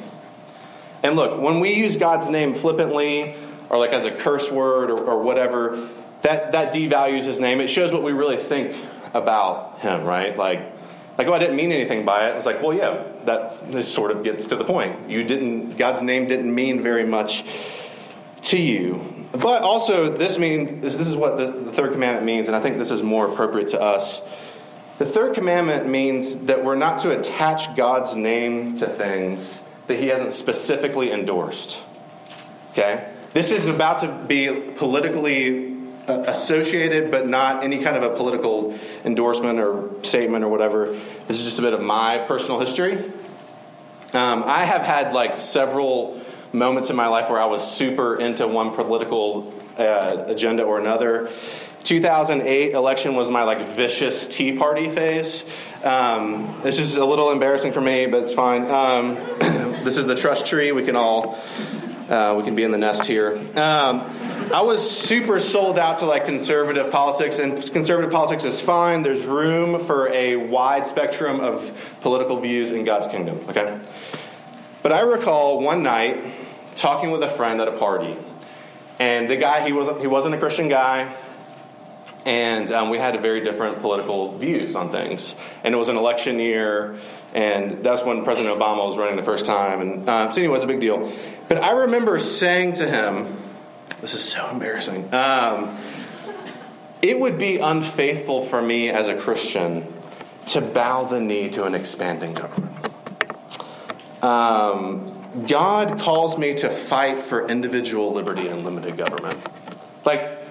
And 1.04 1.16
look, 1.16 1.42
when 1.42 1.60
we 1.60 1.74
use 1.74 1.96
God's 1.96 2.28
name 2.28 2.54
flippantly 2.54 3.36
or 3.70 3.78
like 3.78 3.92
as 3.92 4.06
a 4.06 4.12
curse 4.12 4.52
word 4.52 4.90
or, 4.90 5.00
or 5.00 5.22
whatever, 5.22 5.90
that, 6.22 6.52
that 6.52 6.74
devalues 6.74 7.24
his 7.24 7.40
name. 7.40 7.62
It 7.62 7.70
shows 7.70 7.94
what 7.94 8.04
we 8.04 8.12
really 8.12 8.38
think 8.38 8.76
about 9.14 9.80
him, 9.80 10.04
right? 10.04 10.38
Like, 10.38 10.74
like, 11.18 11.28
oh, 11.28 11.34
I 11.34 11.40
didn't 11.40 11.56
mean 11.56 11.72
anything 11.72 12.06
by 12.06 12.30
it. 12.30 12.36
It's 12.38 12.46
like, 12.46 12.62
well, 12.62 12.74
yeah, 12.74 13.04
that 13.26 13.72
this 13.72 13.92
sort 13.92 14.12
of 14.12 14.24
gets 14.24 14.48
to 14.48 14.56
the 14.56 14.64
point. 14.64 15.10
You 15.10 15.24
didn't, 15.24 15.76
God's 15.76 16.02
name 16.02 16.28
didn't 16.28 16.54
mean 16.54 16.82
very 16.82 17.06
much 17.06 17.44
to 18.44 18.62
you. 18.62 19.26
But 19.32 19.64
also, 19.64 20.16
this 20.16 20.38
means 20.38 20.82
this, 20.82 21.00
is 21.00 21.16
what 21.16 21.38
the, 21.38 21.52
the 21.52 21.72
third 21.72 21.92
commandment 21.92 22.26
means, 22.26 22.48
and 22.48 22.56
I 22.56 22.62
think 22.62 22.78
this 22.78 22.92
is 22.92 23.02
more 23.02 23.28
appropriate 23.28 23.70
to 23.70 23.82
us. 23.82 24.22
The 25.00 25.06
third 25.06 25.36
commandment 25.36 25.88
means 25.88 26.38
that 26.46 26.64
we're 26.64 26.76
not 26.76 27.00
to 27.00 27.18
attach 27.18 27.76
God's 27.76 28.16
name 28.16 28.78
to 28.78 28.88
things 28.88 29.62
that 29.88 30.00
He 30.00 30.08
hasn't 30.08 30.34
specifically 30.34 31.12
endorsed. 31.12 31.82
Okay? 32.72 33.12
This 33.34 33.52
is 33.52 33.66
about 33.66 34.00
to 34.00 34.26
be 34.28 34.72
politically 34.76 35.77
associated, 36.08 37.12
but 37.12 37.28
not 37.28 37.64
any 37.64 37.84
kind 37.84 37.96
of 37.96 38.04
a 38.04 38.16
political 38.16 38.78
endorsement 39.04 39.60
or 39.60 39.90
statement 40.04 40.44
or 40.44 40.50
whatever. 40.50 40.88
This 41.28 41.40
is 41.40 41.46
just 41.46 41.60
a 41.60 41.62
bit 41.62 41.74
of 41.74 41.82
my 41.82 42.20
personal 42.20 42.60
history. 42.60 43.12
Um, 44.14 44.44
I 44.46 44.64
have 44.64 44.84
had 44.84 45.14
like 45.14 45.40
several 45.40 46.22
moments 46.54 46.90
in 46.90 46.96
my 46.96 47.08
life 47.08 47.30
where 47.30 47.42
I 47.42 47.46
was 47.46 47.70
super 47.70 48.16
into 48.16 48.48
one 48.48 48.74
political 48.74 49.54
uh, 49.78 50.24
agenda 50.28 50.64
or 50.64 50.80
another. 50.80 51.30
2008 51.84 52.74
election 52.74 53.16
was 53.16 53.30
my 53.30 53.44
like 53.44 53.64
vicious 53.76 54.28
Tea 54.28 54.58
Party 54.58 54.90
phase. 54.90 55.46
Um, 55.84 56.60
this 56.62 56.80
is 56.80 56.98
a 56.98 57.06
little 57.06 57.32
embarrassing 57.32 57.72
for 57.72 57.82
me, 57.82 58.08
but 58.08 58.24
it's 58.24 58.34
fine. 58.34 58.70
Um, 58.70 59.16
this 59.84 59.98
is 59.98 60.06
the 60.06 60.16
trust 60.16 60.46
tree. 60.46 60.72
We 60.72 60.84
can 60.84 60.96
all 60.96 61.40
uh, 62.10 62.36
we 62.38 62.44
can 62.44 62.56
be 62.56 62.64
in 62.64 62.72
the 62.72 62.78
nest 62.78 63.06
here. 63.06 63.38
Um, 63.56 64.02
I 64.52 64.62
was 64.62 64.90
super 64.90 65.40
sold 65.40 65.78
out 65.78 65.98
to 66.00 66.06
like 66.06 66.26
conservative 66.26 66.90
politics, 66.92 67.38
and 67.40 67.62
conservative 67.72 68.12
politics 68.12 68.46
is 68.46 68.62
fine. 68.62 69.04
There's 69.04 69.26
room 69.26 69.84
for 69.84 70.08
a 70.10 70.38
wide 70.38 70.88
spectrum 70.88 71.42
of 71.42 71.98
political 72.02 72.40
views 72.40 72.72
in 72.72 72.86
God's 72.86 73.08
kingdom. 73.08 73.44
Okay, 73.50 73.80
but 74.84 74.94
I 74.94 75.02
recall 75.02 75.62
one 75.62 75.84
night 75.84 76.36
talking 76.76 77.12
with 77.12 77.24
a 77.24 77.28
friend 77.28 77.60
at 77.60 77.68
a 77.68 77.74
party, 77.74 78.16
and 79.00 79.30
the 79.30 79.36
guy 79.36 79.66
he 79.66 79.74
wasn't 79.74 80.00
he 80.00 80.08
wasn't 80.08 80.36
a 80.36 80.38
Christian 80.38 80.70
guy. 80.70 81.14
And 82.26 82.70
um, 82.74 82.90
we 82.90 82.98
had 82.98 83.22
very 83.22 83.40
different 83.40 83.80
political 83.80 84.38
views 84.38 84.76
on 84.76 84.92
things. 84.92 85.38
And 85.64 85.74
it 85.74 85.78
was 85.78 85.88
an 85.88 85.96
election 85.96 86.40
year, 86.40 86.98
and 87.34 87.86
that's 87.86 88.04
when 88.04 88.26
President 88.26 88.54
Obama 88.54 88.86
was 88.86 88.98
running 88.98 89.16
the 89.16 89.24
first 89.24 89.46
time. 89.46 89.80
And 89.80 90.10
uh, 90.10 90.30
so, 90.32 90.42
anyway, 90.42 90.52
it 90.52 90.58
was 90.58 90.64
a 90.66 90.68
big 90.68 90.82
deal. 90.82 91.14
But 91.48 91.60
I 91.60 91.72
remember 91.72 92.20
saying 92.20 92.74
to 92.74 92.86
him, 92.86 93.34
this 94.02 94.14
is 94.14 94.24
so 94.24 94.50
embarrassing. 94.50 95.14
Um, 95.14 95.78
it 97.02 97.20
would 97.20 97.38
be 97.38 97.58
unfaithful 97.58 98.42
for 98.42 98.62
me 98.62 98.90
as 98.90 99.08
a 99.08 99.16
Christian 99.16 99.94
to 100.48 100.62
bow 100.62 101.04
the 101.04 101.20
knee 101.20 101.50
to 101.50 101.66
an 101.66 101.76
expanding 101.76 102.34
government. 102.34 102.74
Um, 104.24 105.46
God 105.48 106.00
calls 106.00 106.38
me 106.38 106.54
to 106.56 106.70
fight 106.70 107.22
for 107.22 107.48
individual 107.48 108.14
liberty 108.14 108.48
and 108.48 108.66
limited 108.66 108.98
government. 108.98 109.38
Like, 110.06 110.44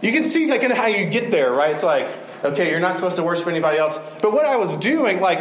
you 0.00 0.12
can 0.12 0.24
see 0.24 0.46
like 0.50 0.62
how 0.62 0.86
you 0.86 1.06
get 1.06 1.30
there, 1.30 1.52
right? 1.52 1.72
It's 1.72 1.82
like, 1.82 2.16
okay, 2.44 2.70
you're 2.70 2.80
not 2.80 2.96
supposed 2.96 3.16
to 3.16 3.22
worship 3.22 3.46
anybody 3.48 3.78
else. 3.78 3.98
But 4.22 4.32
what 4.32 4.46
I 4.46 4.56
was 4.56 4.76
doing, 4.78 5.20
like, 5.20 5.40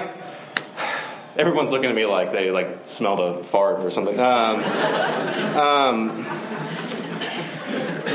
everyone's 1.38 1.72
looking 1.72 1.90
at 1.90 1.96
me 1.96 2.06
like 2.06 2.32
they 2.34 2.52
like 2.52 2.80
smelled 2.84 3.20
a 3.20 3.44
fart 3.44 3.80
or 3.82 3.92
something. 3.92 4.20
Um, 4.20 4.64
um, 5.56 6.26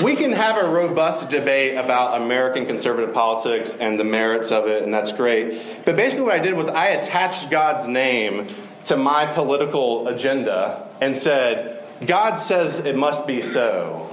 we 0.02 0.16
can 0.16 0.32
have 0.32 0.56
a 0.56 0.68
robust 0.68 1.30
debate 1.30 1.76
about 1.76 2.20
American 2.20 2.66
conservative 2.66 3.14
politics 3.14 3.74
and 3.74 3.98
the 3.98 4.04
merits 4.04 4.52
of 4.52 4.66
it, 4.66 4.82
and 4.82 4.92
that's 4.92 5.12
great. 5.12 5.84
But 5.84 5.96
basically, 5.96 6.24
what 6.24 6.34
I 6.34 6.42
did 6.42 6.54
was 6.54 6.68
I 6.68 6.88
attached 6.88 7.50
God's 7.50 7.86
name 7.86 8.46
to 8.86 8.96
my 8.96 9.26
political 9.26 10.08
agenda 10.08 10.88
and 11.00 11.16
said, 11.16 11.86
God 12.06 12.36
says 12.36 12.78
it 12.80 12.96
must 12.96 13.26
be 13.26 13.42
so. 13.42 14.10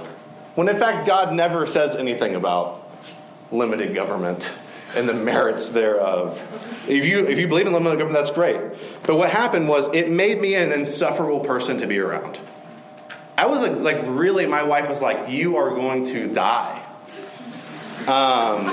When 0.54 0.68
in 0.68 0.76
fact, 0.76 1.06
God 1.06 1.34
never 1.34 1.66
says 1.66 1.94
anything 1.94 2.34
about 2.34 2.84
limited 3.50 3.94
government 3.94 4.52
and 4.94 5.08
the 5.08 5.14
merits 5.14 5.70
thereof. 5.70 6.40
If 6.88 7.04
you, 7.04 7.26
if 7.26 7.38
you 7.38 7.48
believe 7.48 7.66
in 7.66 7.72
limited 7.72 7.98
government, 7.98 8.24
that's 8.24 8.34
great. 8.34 8.60
But 9.04 9.16
what 9.16 9.30
happened 9.30 9.68
was 9.68 9.86
it 9.94 10.10
made 10.10 10.40
me 10.40 10.54
an 10.54 10.72
insufferable 10.72 11.40
person 11.40 11.78
to 11.78 11.86
be 11.86 11.98
around. 11.98 12.40
I 13.38 13.46
was 13.46 13.62
like, 13.62 14.00
really, 14.04 14.46
my 14.46 14.64
wife 14.64 14.88
was 14.88 15.00
like, 15.00 15.30
You 15.30 15.58
are 15.58 15.70
going 15.70 16.04
to 16.06 16.26
die. 16.26 16.84
Um, 18.08 18.64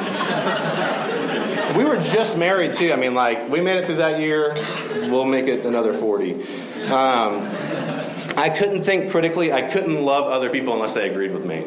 we 1.78 1.84
were 1.84 2.02
just 2.02 2.36
married 2.36 2.74
too. 2.74 2.92
I 2.92 2.96
mean, 2.96 3.14
like, 3.14 3.48
we 3.48 3.62
made 3.62 3.78
it 3.78 3.86
through 3.86 3.98
that 3.98 4.20
year. 4.20 4.56
We'll 5.12 5.26
make 5.26 5.46
it 5.46 5.68
another 5.68 5.94
40. 5.94 6.34
Um, 6.86 7.48
I 8.36 8.50
couldn't 8.58 8.84
think 8.84 9.12
critically. 9.12 9.54
I 9.54 9.62
couldn't 9.62 10.04
love 10.04 10.26
other 10.32 10.50
people 10.50 10.74
unless 10.74 10.96
they 10.96 11.08
agreed 11.10 11.32
with 11.32 11.46
me. 11.46 11.66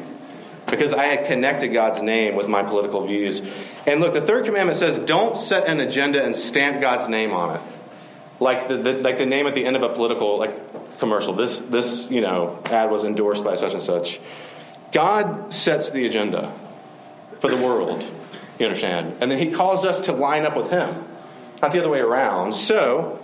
Because 0.67 0.93
I 0.93 1.05
had 1.05 1.27
connected 1.27 1.69
God's 1.69 2.03
name 2.03 2.35
with 2.35 2.49
my 2.49 2.65
political 2.65 3.07
views. 3.07 3.43
And 3.87 4.01
look, 4.01 4.13
the 4.13 4.21
third 4.21 4.45
commandment 4.45 4.77
says, 4.77 4.99
don't 4.99 5.37
set 5.37 5.69
an 5.69 5.79
agenda 5.81 6.25
and 6.25 6.35
stamp 6.35 6.81
God's 6.81 7.09
name 7.09 7.33
on 7.33 7.57
it. 7.57 7.63
Like 8.41 8.69
the, 8.69 8.77
the 8.79 8.93
like 8.95 9.19
the 9.19 9.27
name 9.27 9.47
at 9.47 9.55
the 9.55 9.65
end 9.65 9.77
of 9.77 9.83
a 9.83 9.89
political, 9.89 10.39
like 10.39 10.99
commercial. 10.99 11.35
This, 11.35 11.59
this 11.59 12.11
you 12.11 12.21
know, 12.21 12.61
ad 12.67 12.91
was 12.91 13.05
endorsed 13.05 13.45
by 13.45 13.55
such 13.55 13.73
and 13.73 13.83
such. 13.83 14.21
God 14.93 15.53
sets 15.53 15.91
the 15.91 16.07
agenda 16.07 16.53
for 17.41 17.51
the 17.51 17.57
world, 17.57 18.05
you 18.59 18.67
understand? 18.67 19.17
And 19.21 19.31
then 19.31 19.39
he 19.39 19.51
calls 19.51 19.85
us 19.85 20.03
to 20.03 20.13
line 20.13 20.45
up 20.45 20.57
with 20.57 20.71
him, 20.71 21.05
not 21.63 21.73
the 21.73 21.81
other 21.81 21.91
way 21.91 22.01
around. 22.01 22.55
So, 22.55 23.21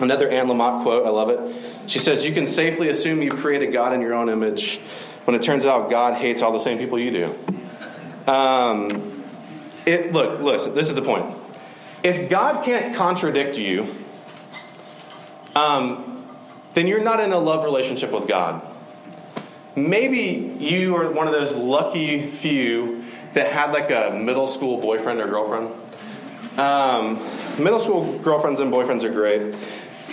another 0.00 0.28
Anne 0.28 0.48
Lamott 0.48 0.82
quote, 0.82 1.06
I 1.06 1.10
love 1.10 1.30
it. 1.30 1.88
She 1.88 1.98
says, 1.98 2.24
You 2.24 2.32
can 2.32 2.46
safely 2.46 2.88
assume 2.88 3.22
you 3.22 3.30
created 3.30 3.72
God 3.72 3.92
in 3.92 4.00
your 4.00 4.14
own 4.14 4.28
image 4.28 4.78
when 5.24 5.34
it 5.34 5.42
turns 5.42 5.66
out 5.66 5.90
God 5.90 6.14
hates 6.14 6.42
all 6.42 6.52
the 6.52 6.60
same 6.60 6.78
people 6.78 6.98
you 6.98 7.10
do. 7.10 8.30
Um, 8.30 9.24
it, 9.86 10.12
look, 10.12 10.40
listen, 10.40 10.74
this 10.74 10.88
is 10.88 10.94
the 10.94 11.02
point. 11.02 11.36
If 12.02 12.28
God 12.28 12.64
can't 12.64 12.96
contradict 12.96 13.58
you, 13.58 13.86
um, 15.54 16.26
then 16.74 16.86
you're 16.86 17.02
not 17.02 17.20
in 17.20 17.32
a 17.32 17.38
love 17.38 17.64
relationship 17.64 18.12
with 18.12 18.26
God. 18.26 18.62
Maybe 19.74 20.56
you 20.58 20.96
are 20.96 21.10
one 21.10 21.26
of 21.26 21.32
those 21.32 21.56
lucky 21.56 22.26
few 22.26 23.04
that 23.34 23.52
had 23.52 23.72
like 23.72 23.90
a 23.90 24.14
middle 24.14 24.46
school 24.46 24.78
boyfriend 24.78 25.20
or 25.20 25.26
girlfriend. 25.26 25.70
Um, 26.58 27.14
middle 27.62 27.78
school 27.78 28.18
girlfriends 28.18 28.60
and 28.60 28.72
boyfriends 28.72 29.04
are 29.04 29.10
great 29.10 29.54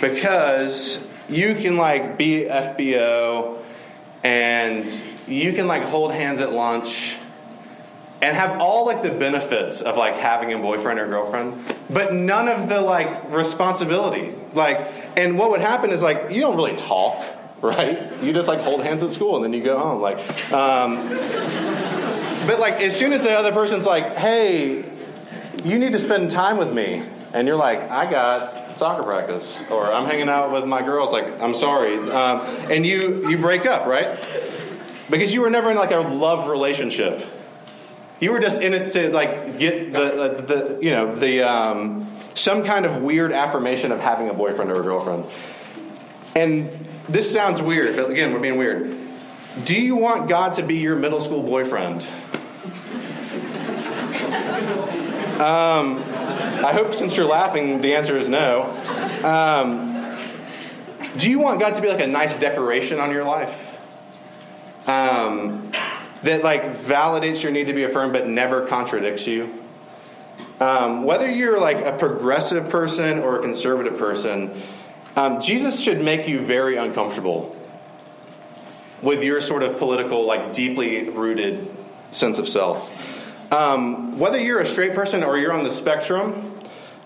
because 0.00 1.20
you 1.28 1.54
can 1.54 1.76
like 1.76 2.16
be 2.16 2.44
FBO 2.44 3.62
and 4.24 4.86
you 5.26 5.52
can 5.52 5.66
like 5.66 5.82
hold 5.82 6.12
hands 6.12 6.40
at 6.40 6.52
lunch 6.52 7.16
and 8.22 8.36
have 8.36 8.60
all 8.60 8.84
like 8.84 9.02
the 9.02 9.10
benefits 9.10 9.80
of 9.80 9.96
like 9.96 10.14
having 10.14 10.52
a 10.52 10.58
boyfriend 10.58 10.98
or 10.98 11.08
girlfriend, 11.08 11.62
but 11.88 12.12
none 12.14 12.48
of 12.48 12.68
the 12.68 12.80
like 12.80 13.32
responsibility. 13.32 14.34
Like, 14.54 14.92
and 15.16 15.38
what 15.38 15.50
would 15.50 15.60
happen 15.60 15.90
is 15.90 16.02
like 16.02 16.30
you 16.30 16.40
don't 16.40 16.56
really 16.56 16.76
talk, 16.76 17.24
right? 17.62 18.10
You 18.22 18.32
just 18.32 18.48
like 18.48 18.60
hold 18.60 18.82
hands 18.82 19.02
at 19.02 19.12
school 19.12 19.36
and 19.36 19.44
then 19.44 19.52
you 19.52 19.62
go 19.64 19.78
home. 19.78 20.02
Like, 20.02 20.18
um, 20.52 21.08
but 22.46 22.60
like 22.60 22.74
as 22.80 22.96
soon 22.96 23.12
as 23.12 23.22
the 23.22 23.32
other 23.32 23.52
person's 23.52 23.86
like, 23.86 24.16
"Hey, 24.16 24.84
you 25.64 25.78
need 25.78 25.92
to 25.92 25.98
spend 25.98 26.30
time 26.30 26.58
with 26.58 26.72
me," 26.72 27.02
and 27.32 27.48
you're 27.48 27.56
like, 27.56 27.90
"I 27.90 28.10
got 28.10 28.76
soccer 28.76 29.02
practice," 29.02 29.62
or 29.70 29.90
"I'm 29.90 30.04
hanging 30.04 30.28
out 30.28 30.52
with 30.52 30.66
my 30.66 30.82
girls," 30.82 31.10
like, 31.10 31.40
"I'm 31.40 31.54
sorry," 31.54 31.96
um, 32.10 32.40
and 32.70 32.84
you 32.84 33.28
you 33.30 33.38
break 33.38 33.64
up, 33.64 33.86
right? 33.86 34.18
Because 35.08 35.32
you 35.32 35.40
were 35.40 35.50
never 35.50 35.70
in 35.70 35.76
like 35.76 35.90
a 35.90 36.00
love 36.00 36.48
relationship 36.48 37.26
you 38.20 38.32
were 38.32 38.38
just 38.38 38.60
in 38.60 38.74
it 38.74 38.92
to 38.92 39.10
like 39.10 39.58
get 39.58 39.92
the, 39.92 39.98
the, 39.98 40.42
the 40.42 40.78
you 40.82 40.90
know 40.90 41.14
the 41.14 41.42
um, 41.42 42.06
some 42.34 42.64
kind 42.64 42.86
of 42.86 43.02
weird 43.02 43.32
affirmation 43.32 43.92
of 43.92 44.00
having 44.00 44.28
a 44.28 44.34
boyfriend 44.34 44.70
or 44.70 44.80
a 44.80 44.82
girlfriend. 44.82 45.26
And 46.36 46.70
this 47.08 47.30
sounds 47.32 47.60
weird, 47.60 47.96
but 47.96 48.10
again, 48.10 48.32
we're 48.32 48.40
being 48.40 48.56
weird. 48.56 48.96
Do 49.64 49.74
you 49.74 49.96
want 49.96 50.28
God 50.28 50.54
to 50.54 50.62
be 50.62 50.76
your 50.76 50.96
middle 50.96 51.20
school 51.20 51.42
boyfriend? 51.42 52.06
Um, 55.40 55.98
I 56.62 56.72
hope 56.74 56.92
since 56.92 57.16
you're 57.16 57.26
laughing, 57.26 57.80
the 57.80 57.94
answer 57.94 58.16
is 58.16 58.28
no. 58.28 58.70
Um, 59.24 59.90
do 61.16 61.30
you 61.30 61.40
want 61.40 61.58
God 61.60 61.74
to 61.76 61.82
be 61.82 61.88
like 61.88 62.00
a 62.00 62.06
nice 62.06 62.34
decoration 62.34 63.00
on 63.00 63.10
your 63.10 63.24
life? 63.24 63.78
Um, 64.86 65.72
that 66.22 66.42
like 66.42 66.74
validates 66.76 67.42
your 67.42 67.52
need 67.52 67.66
to 67.66 67.72
be 67.72 67.84
affirmed 67.84 68.12
but 68.12 68.28
never 68.28 68.66
contradicts 68.66 69.26
you. 69.26 69.52
Um, 70.60 71.04
whether 71.04 71.30
you're 71.30 71.58
like 71.58 71.78
a 71.78 71.96
progressive 71.96 72.68
person 72.68 73.20
or 73.20 73.38
a 73.38 73.42
conservative 73.42 73.98
person, 73.98 74.62
um, 75.16 75.40
Jesus 75.40 75.80
should 75.80 76.02
make 76.02 76.28
you 76.28 76.40
very 76.40 76.76
uncomfortable 76.76 77.56
with 79.02 79.22
your 79.22 79.40
sort 79.40 79.62
of 79.62 79.78
political, 79.78 80.26
like 80.26 80.52
deeply 80.52 81.08
rooted 81.08 81.74
sense 82.10 82.38
of 82.38 82.48
self. 82.48 82.90
Um, 83.52 84.18
whether 84.18 84.38
you're 84.38 84.60
a 84.60 84.66
straight 84.66 84.94
person 84.94 85.24
or 85.24 85.38
you're 85.38 85.52
on 85.52 85.64
the 85.64 85.70
spectrum, 85.70 86.58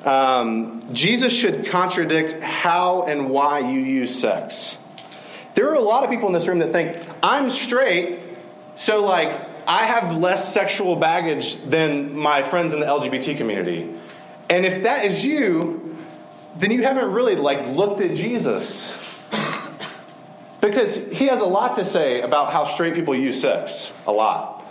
um, 0.05 0.83
Jesus 0.92 1.33
should 1.33 1.66
contradict 1.66 2.42
how 2.42 3.05
and 3.05 3.31
why 3.31 3.61
you 3.61 3.81
use 3.81 4.18
sex. 4.18 4.77
There 5.55 5.70
are 5.70 5.74
a 5.74 5.81
lot 5.81 6.05
of 6.05 6.11
people 6.11 6.27
in 6.27 6.35
this 6.35 6.48
room 6.48 6.59
that 6.59 6.72
think, 6.72 6.98
I'm 7.22 7.48
straight, 7.48 8.20
so, 8.77 9.05
like, 9.05 9.41
I 9.67 9.87
have 9.87 10.17
less 10.17 10.53
sexual 10.53 10.97
baggage 10.97 11.57
than 11.57 12.17
my 12.17 12.43
friends 12.43 12.73
in 12.73 12.81
the 12.81 12.87
LGBT 12.87 13.37
community. 13.37 13.91
And 14.51 14.67
if 14.67 14.83
that 14.83 15.05
is 15.05 15.25
you, 15.25 15.97
then 16.57 16.71
you 16.71 16.83
haven't 16.83 17.13
really, 17.13 17.37
like, 17.37 17.67
looked 17.69 18.01
at 18.01 18.15
Jesus. 18.15 18.97
Because 20.61 20.97
he 20.97 21.27
has 21.27 21.41
a 21.41 21.47
lot 21.47 21.77
to 21.77 21.85
say 21.85 22.23
about 22.23 22.53
how 22.53 22.65
straight 22.65 22.95
people 22.95 23.15
use 23.15 23.41
sex. 23.41 23.93
A 24.07 24.13
lot. 24.13 24.65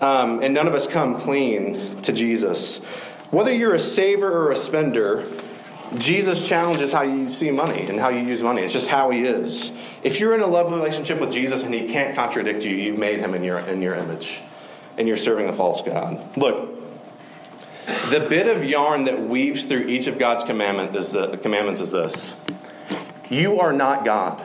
Um, 0.00 0.42
and 0.42 0.54
none 0.54 0.66
of 0.66 0.74
us 0.74 0.86
come 0.86 1.18
clean 1.18 2.00
to 2.02 2.12
Jesus. 2.12 2.78
Whether 3.30 3.54
you're 3.54 3.74
a 3.74 3.80
saver 3.80 4.30
or 4.30 4.50
a 4.50 4.56
spender, 4.56 5.24
Jesus 5.98 6.46
challenges 6.46 6.92
how 6.92 7.02
you 7.02 7.28
see 7.30 7.50
money 7.50 7.86
and 7.86 7.98
how 7.98 8.10
you 8.10 8.26
use 8.26 8.42
money. 8.42 8.62
It's 8.62 8.72
just 8.72 8.88
how 8.88 9.10
he 9.10 9.22
is. 9.22 9.72
If 10.02 10.20
you're 10.20 10.34
in 10.34 10.40
a 10.40 10.46
love 10.46 10.72
relationship 10.72 11.20
with 11.20 11.32
Jesus 11.32 11.64
and 11.64 11.74
he 11.74 11.88
can't 11.88 12.14
contradict 12.14 12.64
you, 12.64 12.74
you've 12.74 12.98
made 12.98 13.18
him 13.18 13.34
in 13.34 13.42
your, 13.42 13.58
in 13.58 13.82
your 13.82 13.94
image. 13.94 14.40
And 14.96 15.08
you're 15.08 15.16
serving 15.16 15.48
a 15.48 15.52
false 15.52 15.82
God. 15.82 16.36
Look, 16.36 16.80
the 18.10 18.26
bit 18.28 18.46
of 18.46 18.64
yarn 18.64 19.04
that 19.04 19.20
weaves 19.20 19.64
through 19.64 19.86
each 19.86 20.06
of 20.06 20.18
God's 20.18 20.44
commandment 20.44 20.94
is 20.94 21.10
the, 21.10 21.26
the 21.26 21.38
commandments 21.38 21.80
is 21.80 21.90
this. 21.90 22.36
You 23.28 23.60
are 23.60 23.72
not 23.72 24.04
God. 24.04 24.44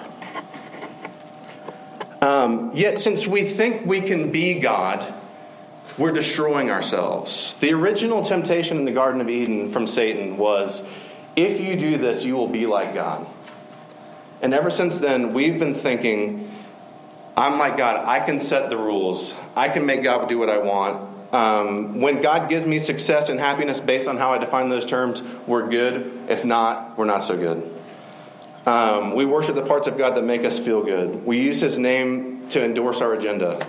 Um, 2.21 2.71
yet, 2.73 2.97
since 2.97 3.27
we 3.27 3.43
think 3.43 3.85
we 3.85 4.01
can 4.01 4.31
be 4.31 4.59
God, 4.59 5.13
we're 5.97 6.11
destroying 6.11 6.71
ourselves. 6.71 7.55
The 7.59 7.73
original 7.73 8.23
temptation 8.23 8.77
in 8.77 8.85
the 8.85 8.91
Garden 8.91 9.21
of 9.21 9.29
Eden 9.29 9.69
from 9.69 9.85
Satan 9.85 10.37
was 10.37 10.83
if 11.35 11.59
you 11.59 11.75
do 11.75 11.97
this, 11.97 12.23
you 12.23 12.35
will 12.35 12.47
be 12.47 12.65
like 12.65 12.93
God. 12.93 13.27
And 14.41 14.53
ever 14.53 14.69
since 14.69 14.99
then, 14.99 15.33
we've 15.33 15.57
been 15.57 15.75
thinking, 15.75 16.51
I'm 17.37 17.57
like 17.57 17.77
God. 17.77 18.05
I 18.05 18.19
can 18.19 18.39
set 18.39 18.69
the 18.69 18.77
rules. 18.77 19.33
I 19.55 19.69
can 19.69 19.85
make 19.85 20.03
God 20.03 20.29
do 20.29 20.37
what 20.37 20.49
I 20.49 20.57
want. 20.57 21.33
Um, 21.33 21.99
when 21.99 22.21
God 22.21 22.49
gives 22.49 22.65
me 22.65 22.79
success 22.79 23.29
and 23.29 23.39
happiness 23.39 23.79
based 23.79 24.07
on 24.07 24.17
how 24.17 24.31
I 24.31 24.37
define 24.37 24.69
those 24.69 24.85
terms, 24.85 25.21
we're 25.47 25.67
good. 25.67 26.11
If 26.29 26.45
not, 26.45 26.97
we're 26.97 27.05
not 27.05 27.23
so 27.23 27.35
good. 27.35 27.71
Um, 28.65 29.15
we 29.15 29.25
worship 29.25 29.55
the 29.55 29.65
parts 29.65 29.87
of 29.87 29.97
God 29.97 30.15
that 30.15 30.23
make 30.23 30.45
us 30.45 30.57
feel 30.57 30.81
good. 30.81 31.25
We 31.25 31.41
use 31.41 31.59
His 31.59 31.77
name 31.77 32.47
to 32.49 32.63
endorse 32.63 33.01
our 33.01 33.13
agenda. 33.13 33.67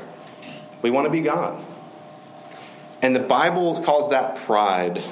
We 0.82 0.90
want 0.90 1.06
to 1.06 1.10
be 1.10 1.20
God. 1.20 1.62
And 3.02 3.14
the 3.14 3.20
Bible 3.20 3.82
calls 3.82 4.10
that 4.10 4.36
pride. 4.36 5.02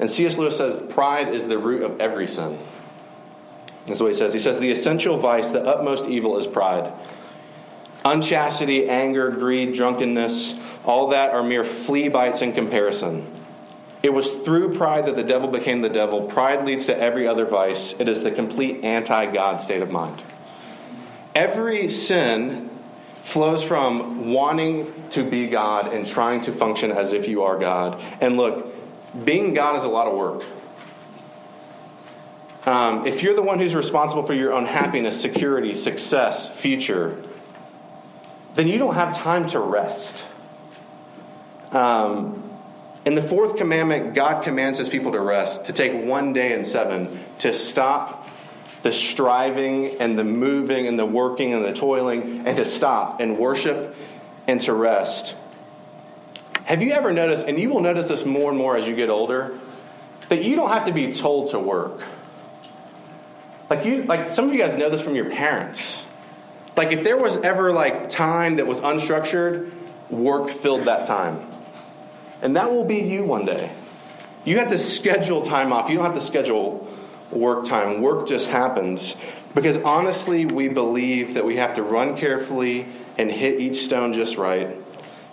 And 0.00 0.10
C.S. 0.10 0.38
Lewis 0.38 0.56
says 0.56 0.82
pride 0.88 1.34
is 1.34 1.46
the 1.46 1.58
root 1.58 1.82
of 1.82 2.00
every 2.00 2.26
sin. 2.26 2.58
That's 3.86 4.00
what 4.00 4.08
he 4.08 4.14
says. 4.14 4.32
He 4.32 4.38
says 4.38 4.58
the 4.58 4.70
essential 4.70 5.18
vice, 5.18 5.50
the 5.50 5.64
utmost 5.64 6.06
evil 6.06 6.38
is 6.38 6.46
pride. 6.46 6.92
Unchastity, 8.04 8.88
anger, 8.88 9.30
greed, 9.30 9.74
drunkenness, 9.74 10.54
all 10.84 11.08
that 11.08 11.30
are 11.30 11.42
mere 11.42 11.64
flea 11.64 12.08
bites 12.08 12.42
in 12.42 12.52
comparison. 12.52 13.30
It 14.02 14.12
was 14.12 14.28
through 14.28 14.74
pride 14.74 15.06
that 15.06 15.16
the 15.16 15.22
devil 15.22 15.48
became 15.48 15.80
the 15.80 15.88
devil. 15.88 16.22
Pride 16.22 16.66
leads 16.66 16.86
to 16.86 16.98
every 16.98 17.26
other 17.26 17.46
vice. 17.46 17.94
It 17.98 18.08
is 18.08 18.22
the 18.22 18.30
complete 18.30 18.84
anti 18.84 19.32
God 19.32 19.62
state 19.62 19.80
of 19.80 19.90
mind. 19.90 20.22
Every 21.34 21.88
sin 21.88 22.68
flows 23.22 23.64
from 23.64 24.30
wanting 24.30 24.92
to 25.10 25.24
be 25.24 25.46
God 25.46 25.92
and 25.92 26.06
trying 26.06 26.42
to 26.42 26.52
function 26.52 26.92
as 26.92 27.14
if 27.14 27.26
you 27.26 27.44
are 27.44 27.58
God. 27.58 28.00
And 28.20 28.36
look, 28.36 28.74
being 29.24 29.54
God 29.54 29.76
is 29.76 29.84
a 29.84 29.88
lot 29.88 30.06
of 30.06 30.16
work. 30.16 30.42
Um, 32.66 33.06
if 33.06 33.22
you're 33.22 33.34
the 33.34 33.42
one 33.42 33.58
who's 33.58 33.74
responsible 33.74 34.22
for 34.22 34.32
your 34.32 34.52
own 34.52 34.64
happiness, 34.64 35.20
security, 35.20 35.74
success, 35.74 36.50
future, 36.50 37.22
then 38.54 38.68
you 38.68 38.78
don't 38.78 38.94
have 38.94 39.16
time 39.16 39.46
to 39.48 39.60
rest. 39.60 40.24
Um, 41.72 42.42
in 43.04 43.14
the 43.14 43.22
fourth 43.22 43.56
commandment, 43.56 44.14
God 44.14 44.42
commands 44.42 44.78
his 44.78 44.88
people 44.88 45.12
to 45.12 45.20
rest, 45.20 45.66
to 45.66 45.74
take 45.74 45.92
one 45.92 46.32
day 46.32 46.54
in 46.54 46.64
seven, 46.64 47.20
to 47.40 47.52
stop 47.52 48.30
the 48.82 48.92
striving 48.92 50.00
and 50.00 50.18
the 50.18 50.24
moving 50.24 50.86
and 50.86 50.98
the 50.98 51.04
working 51.04 51.52
and 51.52 51.64
the 51.64 51.72
toiling, 51.72 52.46
and 52.46 52.56
to 52.56 52.64
stop 52.64 53.20
and 53.20 53.36
worship 53.36 53.94
and 54.46 54.60
to 54.62 54.72
rest. 54.72 55.36
Have 56.64 56.80
you 56.80 56.92
ever 56.92 57.12
noticed, 57.12 57.46
and 57.46 57.58
you 57.58 57.70
will 57.70 57.80
notice 57.80 58.08
this 58.08 58.24
more 58.24 58.50
and 58.50 58.58
more 58.58 58.76
as 58.76 58.88
you 58.88 58.96
get 58.96 59.10
older, 59.10 59.58
that 60.28 60.42
you 60.42 60.56
don't 60.56 60.70
have 60.70 60.86
to 60.86 60.92
be 60.92 61.12
told 61.12 61.50
to 61.50 61.58
work? 61.58 62.00
Like 63.68 63.84
you 63.84 64.04
like 64.04 64.30
some 64.30 64.46
of 64.46 64.54
you 64.54 64.60
guys 64.60 64.74
know 64.74 64.90
this 64.90 65.02
from 65.02 65.14
your 65.14 65.30
parents. 65.30 66.04
Like 66.76 66.92
if 66.92 67.04
there 67.04 67.16
was 67.16 67.36
ever 67.38 67.72
like 67.72 68.08
time 68.08 68.56
that 68.56 68.66
was 68.66 68.80
unstructured, 68.80 69.72
work 70.10 70.50
filled 70.50 70.82
that 70.82 71.06
time. 71.06 71.46
And 72.42 72.56
that 72.56 72.70
will 72.70 72.84
be 72.84 72.98
you 72.98 73.24
one 73.24 73.46
day. 73.46 73.72
You 74.44 74.58
have 74.58 74.68
to 74.68 74.78
schedule 74.78 75.40
time 75.40 75.72
off. 75.72 75.88
You 75.88 75.96
don't 75.96 76.04
have 76.04 76.14
to 76.14 76.20
schedule 76.20 76.88
work 77.30 77.64
time. 77.64 78.02
Work 78.02 78.28
just 78.28 78.48
happens. 78.48 79.16
Because 79.54 79.78
honestly, 79.78 80.44
we 80.44 80.68
believe 80.68 81.34
that 81.34 81.44
we 81.44 81.56
have 81.56 81.74
to 81.76 81.82
run 81.82 82.16
carefully 82.16 82.86
and 83.16 83.30
hit 83.30 83.60
each 83.60 83.84
stone 83.84 84.12
just 84.12 84.36
right. 84.36 84.76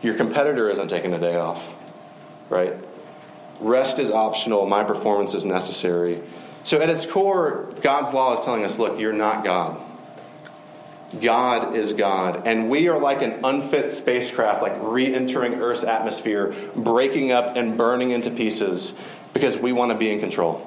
Your 0.02 0.16
competitor 0.16 0.70
isn't 0.70 0.88
taking 0.88 1.14
a 1.14 1.20
day 1.20 1.36
off, 1.36 1.76
right? 2.50 2.74
Rest 3.60 4.00
is 4.00 4.10
optional. 4.10 4.66
My 4.66 4.84
performance 4.84 5.34
is 5.34 5.46
necessary. 5.46 6.22
So, 6.64 6.80
at 6.80 6.90
its 6.90 7.06
core, 7.06 7.70
God's 7.82 8.14
law 8.14 8.34
is 8.34 8.44
telling 8.44 8.64
us 8.64 8.80
look, 8.80 9.00
you're 9.00 9.14
not 9.14 9.44
God. 9.44 9.82
God 11.20 11.76
is 11.76 11.94
God. 11.94 12.48
And 12.48 12.70
we 12.70 12.88
are 12.88 12.98
like 12.98 13.22
an 13.22 13.44
unfit 13.44 13.92
spacecraft, 13.92 14.62
like 14.62 14.74
re 14.80 15.14
entering 15.14 15.56
Earth's 15.56 15.84
atmosphere, 15.84 16.56
breaking 16.76 17.32
up 17.32 17.58
and 17.58 17.78
burning 17.78 18.12
into 18.12 18.32
pieces 18.32 18.96
because 19.34 19.58
we 19.58 19.74
want 19.74 19.92
to 19.92 19.98
be 19.98 20.10
in 20.10 20.20
control. 20.20 20.66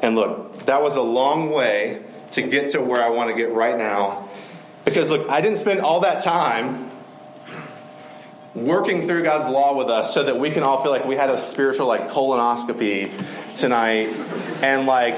And 0.00 0.16
look, 0.16 0.64
that 0.66 0.82
was 0.82 0.96
a 0.96 1.02
long 1.02 1.50
way 1.50 2.02
to 2.32 2.42
get 2.42 2.70
to 2.70 2.80
where 2.80 3.02
I 3.02 3.10
want 3.10 3.30
to 3.30 3.36
get 3.36 3.52
right 3.52 3.76
now. 3.76 4.28
Because 4.84 5.10
look, 5.10 5.28
I 5.28 5.40
didn't 5.40 5.58
spend 5.58 5.80
all 5.80 6.00
that 6.00 6.22
time 6.22 6.90
working 8.54 9.06
through 9.06 9.24
God's 9.24 9.48
law 9.48 9.76
with 9.76 9.88
us 9.88 10.14
so 10.14 10.22
that 10.22 10.38
we 10.38 10.50
can 10.50 10.62
all 10.62 10.80
feel 10.80 10.92
like 10.92 11.04
we 11.04 11.16
had 11.16 11.28
a 11.28 11.38
spiritual 11.38 11.86
like 11.86 12.08
colonoscopy 12.10 13.10
tonight. 13.56 14.08
And 14.62 14.86
like 14.86 15.16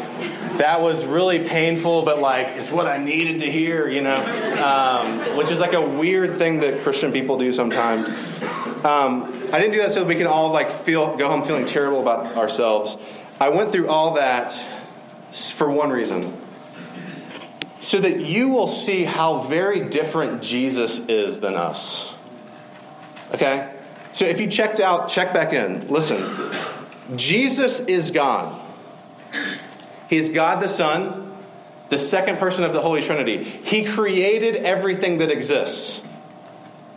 that 0.56 0.80
was 0.80 1.04
really 1.04 1.46
painful 1.46 2.02
but 2.02 2.18
like 2.18 2.46
it's 2.56 2.70
what 2.70 2.86
I 2.86 2.96
needed 2.96 3.40
to 3.40 3.50
hear 3.50 3.88
you 3.88 4.00
know? 4.00 4.16
Um, 4.64 5.36
which 5.36 5.50
is 5.50 5.60
like 5.60 5.74
a 5.74 5.82
weird 5.82 6.38
thing 6.38 6.60
that 6.60 6.80
Christian 6.80 7.12
people 7.12 7.36
do 7.38 7.52
sometimes. 7.52 8.08
Um, 8.84 9.32
I 9.52 9.60
didn't 9.60 9.72
do 9.72 9.78
that 9.78 9.92
so 9.92 10.04
we 10.04 10.14
can 10.14 10.26
all 10.26 10.50
like 10.50 10.70
feel 10.70 11.16
go 11.16 11.28
home 11.28 11.42
feeling 11.42 11.66
terrible 11.66 12.00
about 12.00 12.36
ourselves. 12.36 12.96
I 13.38 13.50
went 13.50 13.70
through 13.70 13.88
all 13.88 14.14
that 14.14 14.52
for 15.32 15.70
one 15.70 15.90
reason. 15.90 16.38
So 17.80 18.00
that 18.00 18.22
you 18.22 18.48
will 18.48 18.66
see 18.66 19.04
how 19.04 19.40
very 19.40 19.88
different 19.88 20.42
Jesus 20.42 20.98
is 20.98 21.40
than 21.40 21.54
us 21.54 22.15
Okay? 23.32 23.72
So 24.12 24.24
if 24.24 24.40
you 24.40 24.46
checked 24.46 24.80
out, 24.80 25.08
check 25.08 25.34
back 25.34 25.52
in. 25.52 25.88
Listen. 25.88 26.52
Jesus 27.14 27.80
is 27.80 28.10
God. 28.10 28.60
He's 30.08 30.28
God 30.28 30.62
the 30.62 30.68
Son, 30.68 31.32
the 31.88 31.98
second 31.98 32.38
person 32.38 32.64
of 32.64 32.72
the 32.72 32.80
Holy 32.80 33.02
Trinity. 33.02 33.44
He 33.44 33.84
created 33.84 34.56
everything 34.56 35.18
that 35.18 35.30
exists. 35.30 36.02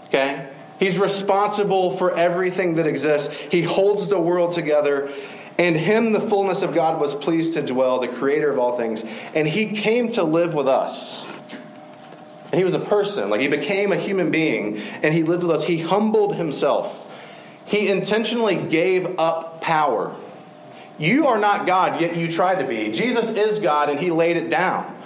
Okay? 0.07 0.49
He's 0.79 0.97
responsible 0.97 1.91
for 1.91 2.15
everything 2.17 2.75
that 2.75 2.87
exists. 2.87 3.33
He 3.33 3.61
holds 3.61 4.07
the 4.07 4.19
world 4.19 4.53
together. 4.53 5.11
In 5.57 5.75
him, 5.75 6.13
the 6.13 6.21
fullness 6.21 6.61
of 6.61 6.73
God 6.73 7.01
was 7.01 7.13
pleased 7.13 7.55
to 7.55 7.61
dwell, 7.61 7.99
the 7.99 8.07
creator 8.07 8.49
of 8.49 8.57
all 8.57 8.77
things. 8.77 9.03
And 9.35 9.45
he 9.45 9.71
came 9.73 10.07
to 10.09 10.23
live 10.23 10.53
with 10.53 10.69
us. 10.69 11.27
And 12.51 12.57
he 12.57 12.63
was 12.63 12.73
a 12.73 12.79
person, 12.79 13.29
like 13.29 13.41
he 13.41 13.47
became 13.47 13.91
a 13.91 13.97
human 13.97 14.31
being, 14.31 14.79
and 15.03 15.13
he 15.13 15.23
lived 15.23 15.43
with 15.43 15.51
us. 15.51 15.65
He 15.65 15.79
humbled 15.79 16.35
himself. 16.35 17.05
He 17.65 17.89
intentionally 17.89 18.55
gave 18.55 19.19
up 19.19 19.62
power. 19.62 20.15
You 20.97 21.27
are 21.27 21.38
not 21.38 21.67
God, 21.67 22.01
yet 22.01 22.17
you 22.17 22.29
try 22.29 22.55
to 22.59 22.67
be. 22.67 22.91
Jesus 22.91 23.29
is 23.29 23.59
God, 23.59 23.89
and 23.89 23.99
he 23.99 24.09
laid 24.09 24.35
it 24.35 24.49
down. 24.49 24.97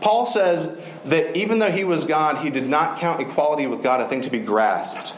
Paul 0.00 0.26
says 0.26 0.70
that 1.06 1.36
even 1.36 1.58
though 1.58 1.70
he 1.70 1.84
was 1.84 2.04
God, 2.04 2.38
he 2.38 2.50
did 2.50 2.68
not 2.68 3.00
count 3.00 3.20
equality 3.20 3.66
with 3.66 3.82
God 3.82 4.00
a 4.00 4.08
thing 4.08 4.20
to 4.22 4.30
be 4.30 4.38
grasped, 4.38 5.14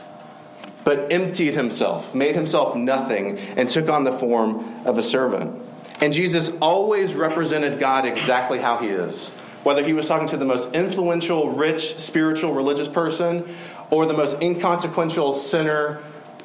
but 0.85 1.13
emptied 1.13 1.55
himself, 1.55 2.15
made 2.15 2.35
himself 2.35 2.75
nothing, 2.75 3.39
and 3.57 3.69
took 3.69 3.91
on 3.91 4.05
the 4.05 4.13
form 4.13 4.87
of 4.87 4.97
a 4.97 5.03
servant. 5.03 5.63
And 6.01 6.13
Jesus 6.13 6.51
always 6.61 7.15
represented 7.15 7.79
God 7.79 8.07
exactly 8.07 8.59
how 8.59 8.79
he 8.79 8.89
is 8.89 9.31
whether 9.65 9.83
he 9.83 9.93
was 9.93 10.07
talking 10.07 10.29
to 10.29 10.37
the 10.37 10.45
most 10.45 10.73
influential, 10.73 11.51
rich, 11.51 11.99
spiritual, 11.99 12.53
religious 12.53 12.87
person 12.87 13.55
or 13.91 14.07
the 14.07 14.15
most 14.15 14.41
inconsequential 14.41 15.35
sinner. 15.35 16.03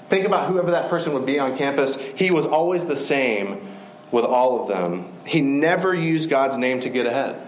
Think 0.10 0.26
about 0.26 0.50
whoever 0.50 0.72
that 0.72 0.90
person 0.90 1.14
would 1.14 1.26
be 1.26 1.38
on 1.38 1.56
campus. 1.56 1.98
He 2.16 2.32
was 2.32 2.48
always 2.48 2.86
the 2.86 2.96
same 2.96 3.68
with 4.12 4.26
all 4.26 4.62
of 4.62 4.68
them. 4.68 5.14
He 5.26 5.42
never 5.42 5.94
used 5.94 6.30
God's 6.30 6.58
name 6.58 6.80
to 6.80 6.90
get 6.90 7.06
ahead, 7.06 7.48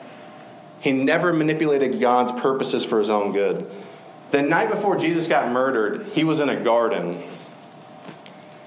he 0.81 0.91
never 0.91 1.34
manipulated 1.34 1.99
God's 1.99 2.31
purposes 2.31 2.84
for 2.84 2.99
his 2.99 3.10
own 3.10 3.31
good. 3.31 3.69
The 4.31 4.41
night 4.41 4.69
before 4.69 4.97
Jesus 4.97 5.27
got 5.27 5.51
murdered, 5.51 6.07
he 6.13 6.23
was 6.23 6.39
in 6.39 6.47
a 6.47 6.62
garden. 6.62 7.21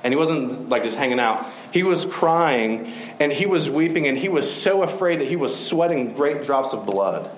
And 0.03 0.13
he 0.13 0.19
wasn't 0.19 0.69
like 0.69 0.83
just 0.83 0.99
hanging 0.99 1.19
out. 1.19 1.47
He 1.75 1.83
was 1.83 2.07
crying 2.07 2.93
and 3.19 3.33
he 3.33 3.47
was 3.47 3.69
weeping 3.69 4.07
and 4.07 4.17
he 4.17 4.29
was 4.29 4.49
so 4.49 4.85
afraid 4.85 5.19
that 5.19 5.27
he 5.27 5.35
was 5.35 5.59
sweating 5.59 6.15
great 6.15 6.45
drops 6.45 6.73
of 6.73 6.87
blood. 6.87 7.29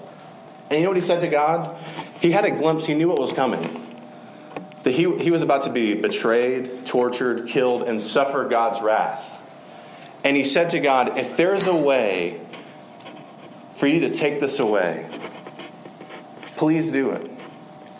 And 0.69 0.79
you 0.79 0.85
know 0.85 0.91
what 0.91 0.99
he 0.99 1.03
said 1.03 1.23
to 1.23 1.29
God? 1.29 1.75
He 2.21 2.33
had 2.33 2.45
a 2.45 2.51
glimpse, 2.51 2.85
he 2.85 2.93
knew 2.93 3.09
what 3.09 3.19
was 3.19 3.33
coming. 3.33 3.63
That 4.83 4.91
he, 4.91 5.11
he 5.21 5.31
was 5.31 5.41
about 5.41 5.63
to 5.63 5.71
be 5.71 5.95
betrayed, 5.95 6.85
tortured, 6.85 7.49
killed, 7.49 7.85
and 7.85 7.99
suffer 7.99 8.47
God's 8.47 8.83
wrath. 8.83 9.41
And 10.23 10.37
he 10.37 10.45
said 10.45 10.69
to 10.71 10.81
God, 10.81 11.17
If 11.17 11.39
there's 11.39 11.67
a 11.67 11.75
way 11.75 12.39
for 13.73 13.87
you 13.87 14.01
to 14.01 14.11
take 14.11 14.39
this 14.39 14.59
away, 14.59 15.09
please 16.59 16.93
do 16.93 17.13
it. 17.13 17.31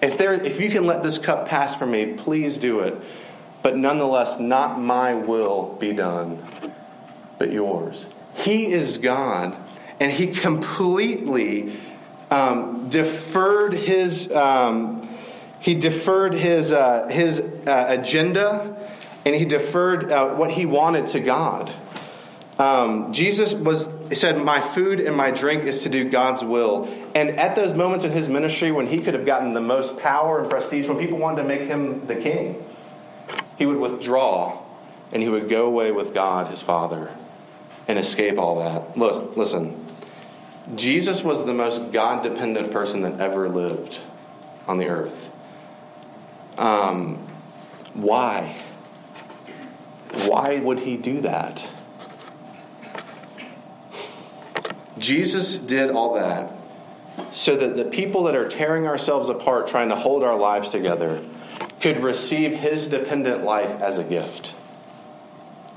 If, 0.03 0.19
there, 0.19 0.35
if 0.35 0.61
you 0.61 0.69
can 0.69 0.85
let 0.85 1.03
this 1.03 1.17
cup 1.17 1.49
pass 1.49 1.75
from 1.75 1.93
me, 1.93 2.13
please 2.13 2.59
do 2.59 2.81
it. 2.81 2.95
But 3.67 3.77
nonetheless, 3.77 4.39
not 4.39 4.81
my 4.81 5.15
will 5.15 5.77
be 5.81 5.93
done, 5.93 6.41
but 7.37 7.51
yours. 7.53 8.07
He 8.37 8.73
is 8.73 8.99
God, 8.99 9.57
and 9.99 10.13
He 10.13 10.29
completely 10.29 11.77
um, 12.31 12.89
deferred 12.91 13.73
His. 13.73 14.31
Um, 14.31 15.09
he 15.59 15.75
deferred 15.75 16.35
his, 16.35 16.73
uh, 16.73 17.09
his 17.09 17.41
uh, 17.41 17.87
agenda 17.89 18.77
and 19.25 19.35
he 19.35 19.45
deferred 19.45 20.13
uh, 20.13 20.29
what 20.35 20.53
he 20.53 20.65
wanted 20.65 21.09
to 21.09 21.19
God. 21.19 21.73
Um, 22.57 23.13
Jesus 23.13 23.53
was 23.53 23.89
said, 24.13 24.41
"My 24.41 24.61
food 24.61 25.01
and 25.01 25.17
my 25.17 25.33
drink 25.33 25.65
is 25.65 25.81
to 25.81 25.89
do 25.89 26.09
God's 26.09 26.45
will." 26.45 26.89
And 27.17 27.31
at 27.31 27.57
those 27.57 27.75
moments 27.75 28.05
in 28.05 28.13
his 28.13 28.29
ministry, 28.29 28.71
when 28.71 28.87
he 28.87 29.01
could 29.01 29.15
have 29.15 29.27
gotten 29.27 29.55
the 29.55 29.61
most 29.61 29.99
power 29.99 30.39
and 30.41 30.49
prestige, 30.49 30.87
when 30.87 30.99
people 30.99 31.19
wanted 31.19 31.43
to 31.43 31.49
make 31.49 31.63
him 31.63 32.07
the 32.07 32.15
king, 32.15 32.65
he 33.57 33.67
would 33.67 33.79
withdraw 33.79 34.63
and 35.13 35.23
he 35.23 35.29
would 35.29 35.49
go 35.49 35.67
away 35.67 35.93
with 35.93 36.13
God, 36.13 36.49
his 36.49 36.63
Father, 36.63 37.11
and 37.89 37.99
escape 37.99 38.39
all 38.39 38.59
that. 38.61 38.97
Look, 38.99 39.37
listen. 39.37 39.85
Jesus 40.75 41.23
was 41.23 41.45
the 41.45 41.55
most 41.55 41.93
God 41.93 42.23
dependent 42.23 42.73
person 42.73 43.03
that 43.03 43.21
ever 43.21 43.49
lived. 43.49 44.01
on 44.67 44.79
the 44.79 44.89
earth. 44.89 45.31
Um, 46.59 47.17
why? 47.95 48.57
Why 50.25 50.59
would 50.59 50.81
he 50.81 50.97
do 50.97 51.21
that? 51.21 51.67
Jesus 54.99 55.59
did 55.59 55.91
all 55.91 56.15
that 56.15 56.53
so 57.33 57.57
that 57.57 57.77
the 57.77 57.85
people 57.85 58.25
that 58.25 58.35
are 58.35 58.49
tearing 58.49 58.87
ourselves 58.87 59.29
apart 59.29 59.69
trying 59.69 59.91
to 59.91 59.97
hold 59.97 60.23
our 60.23 60.37
lives 60.37 60.71
together 60.71 61.25
could 61.81 62.03
receive 62.03 62.55
his 62.55 62.89
dependent 62.89 63.45
life 63.45 63.81
as 63.81 63.99
a 63.99 64.05
gift. 64.05 64.55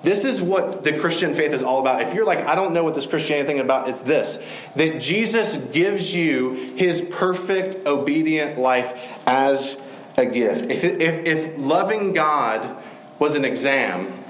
This 0.02 0.24
is 0.24 0.42
what 0.42 0.84
the 0.84 0.98
Christian 0.98 1.34
faith 1.34 1.52
is 1.52 1.62
all 1.62 1.82
about. 1.82 2.02
If 2.02 2.14
you're 2.14 2.26
like, 2.26 2.40
I 2.40 2.56
don't 2.56 2.74
know 2.74 2.86
what 2.86 2.94
this 2.94 3.06
Christianity 3.06 3.48
thing 3.48 3.60
about, 3.60 3.90
it's 3.90 4.02
this 4.02 4.40
that 4.76 5.02
Jesus 5.02 5.58
gives 5.58 6.16
you 6.16 6.54
his 6.76 7.02
perfect, 7.02 7.86
obedient 7.86 8.58
life 8.58 8.94
as 9.28 9.78
a 10.16 10.26
gift. 10.26 10.72
If, 10.72 10.84
if, 10.84 11.26
if 11.26 11.60
loving 11.60 12.14
God 12.14 12.82
was 13.20 13.36
an 13.36 13.44
exam, 13.44 14.24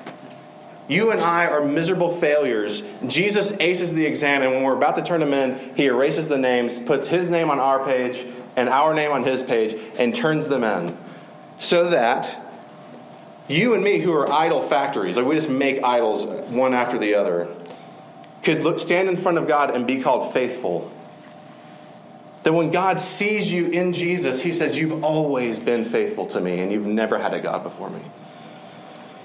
you 0.87 1.11
and 1.11 1.21
I 1.21 1.45
are 1.45 1.63
miserable 1.63 2.09
failures. 2.09 2.81
Jesus 3.05 3.53
aces 3.59 3.93
the 3.93 4.07
exam, 4.07 4.41
and 4.41 4.53
when 4.53 4.63
we're 4.63 4.75
about 4.75 4.95
to 4.95 5.03
turn 5.03 5.21
him 5.21 5.33
in, 5.33 5.75
he 5.75 5.85
erases 5.85 6.27
the 6.27 6.37
names, 6.39 6.79
puts 6.79 7.07
his 7.07 7.29
name 7.29 7.51
on 7.51 7.59
our 7.59 7.85
page 7.85 8.25
and 8.55 8.67
our 8.67 8.95
name 8.95 9.11
on 9.11 9.23
his 9.23 9.43
page, 9.43 9.79
and 9.99 10.15
turns 10.15 10.47
them 10.47 10.63
in. 10.63 10.97
So 11.59 11.89
that 11.91 12.59
you 13.47 13.73
and 13.73 13.83
me, 13.83 13.99
who 13.99 14.13
are 14.13 14.31
idol 14.31 14.61
factories, 14.61 15.17
like 15.17 15.25
we 15.25 15.35
just 15.35 15.49
make 15.49 15.83
idols 15.83 16.25
one 16.49 16.73
after 16.73 16.97
the 16.97 17.15
other, 17.15 17.47
could 18.43 18.63
look, 18.63 18.79
stand 18.79 19.09
in 19.09 19.17
front 19.17 19.37
of 19.37 19.47
God 19.47 19.75
and 19.75 19.85
be 19.85 20.01
called 20.01 20.33
faithful. 20.33 20.91
That 22.43 22.53
when 22.53 22.71
God 22.71 23.01
sees 23.01 23.51
you 23.51 23.67
in 23.67 23.93
Jesus, 23.93 24.41
he 24.41 24.51
says, 24.51 24.77
You've 24.77 25.03
always 25.03 25.59
been 25.59 25.85
faithful 25.85 26.25
to 26.27 26.39
me, 26.39 26.59
and 26.59 26.71
you've 26.71 26.85
never 26.85 27.19
had 27.19 27.33
a 27.33 27.39
God 27.39 27.63
before 27.63 27.89
me 27.89 28.01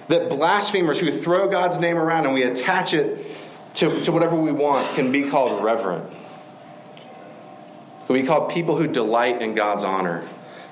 that 0.09 0.29
blasphemers 0.29 0.99
who 0.99 1.11
throw 1.11 1.49
God's 1.49 1.79
name 1.79 1.97
around 1.97 2.27
and 2.27 2.35
we 2.35 2.43
attach 2.43 2.95
it 2.95 3.27
to, 3.75 4.01
to 4.03 4.13
whatever 4.13 4.37
we 4.37 4.53
want 4.53 4.87
can 4.95 5.11
be 5.11 5.29
called 5.29 5.63
reverent. 5.63 6.11
We 8.09 8.23
call 8.23 8.47
people 8.47 8.77
who 8.77 8.87
delight 8.87 9.41
in 9.41 9.55
God's 9.55 9.83
honor. 9.83 10.25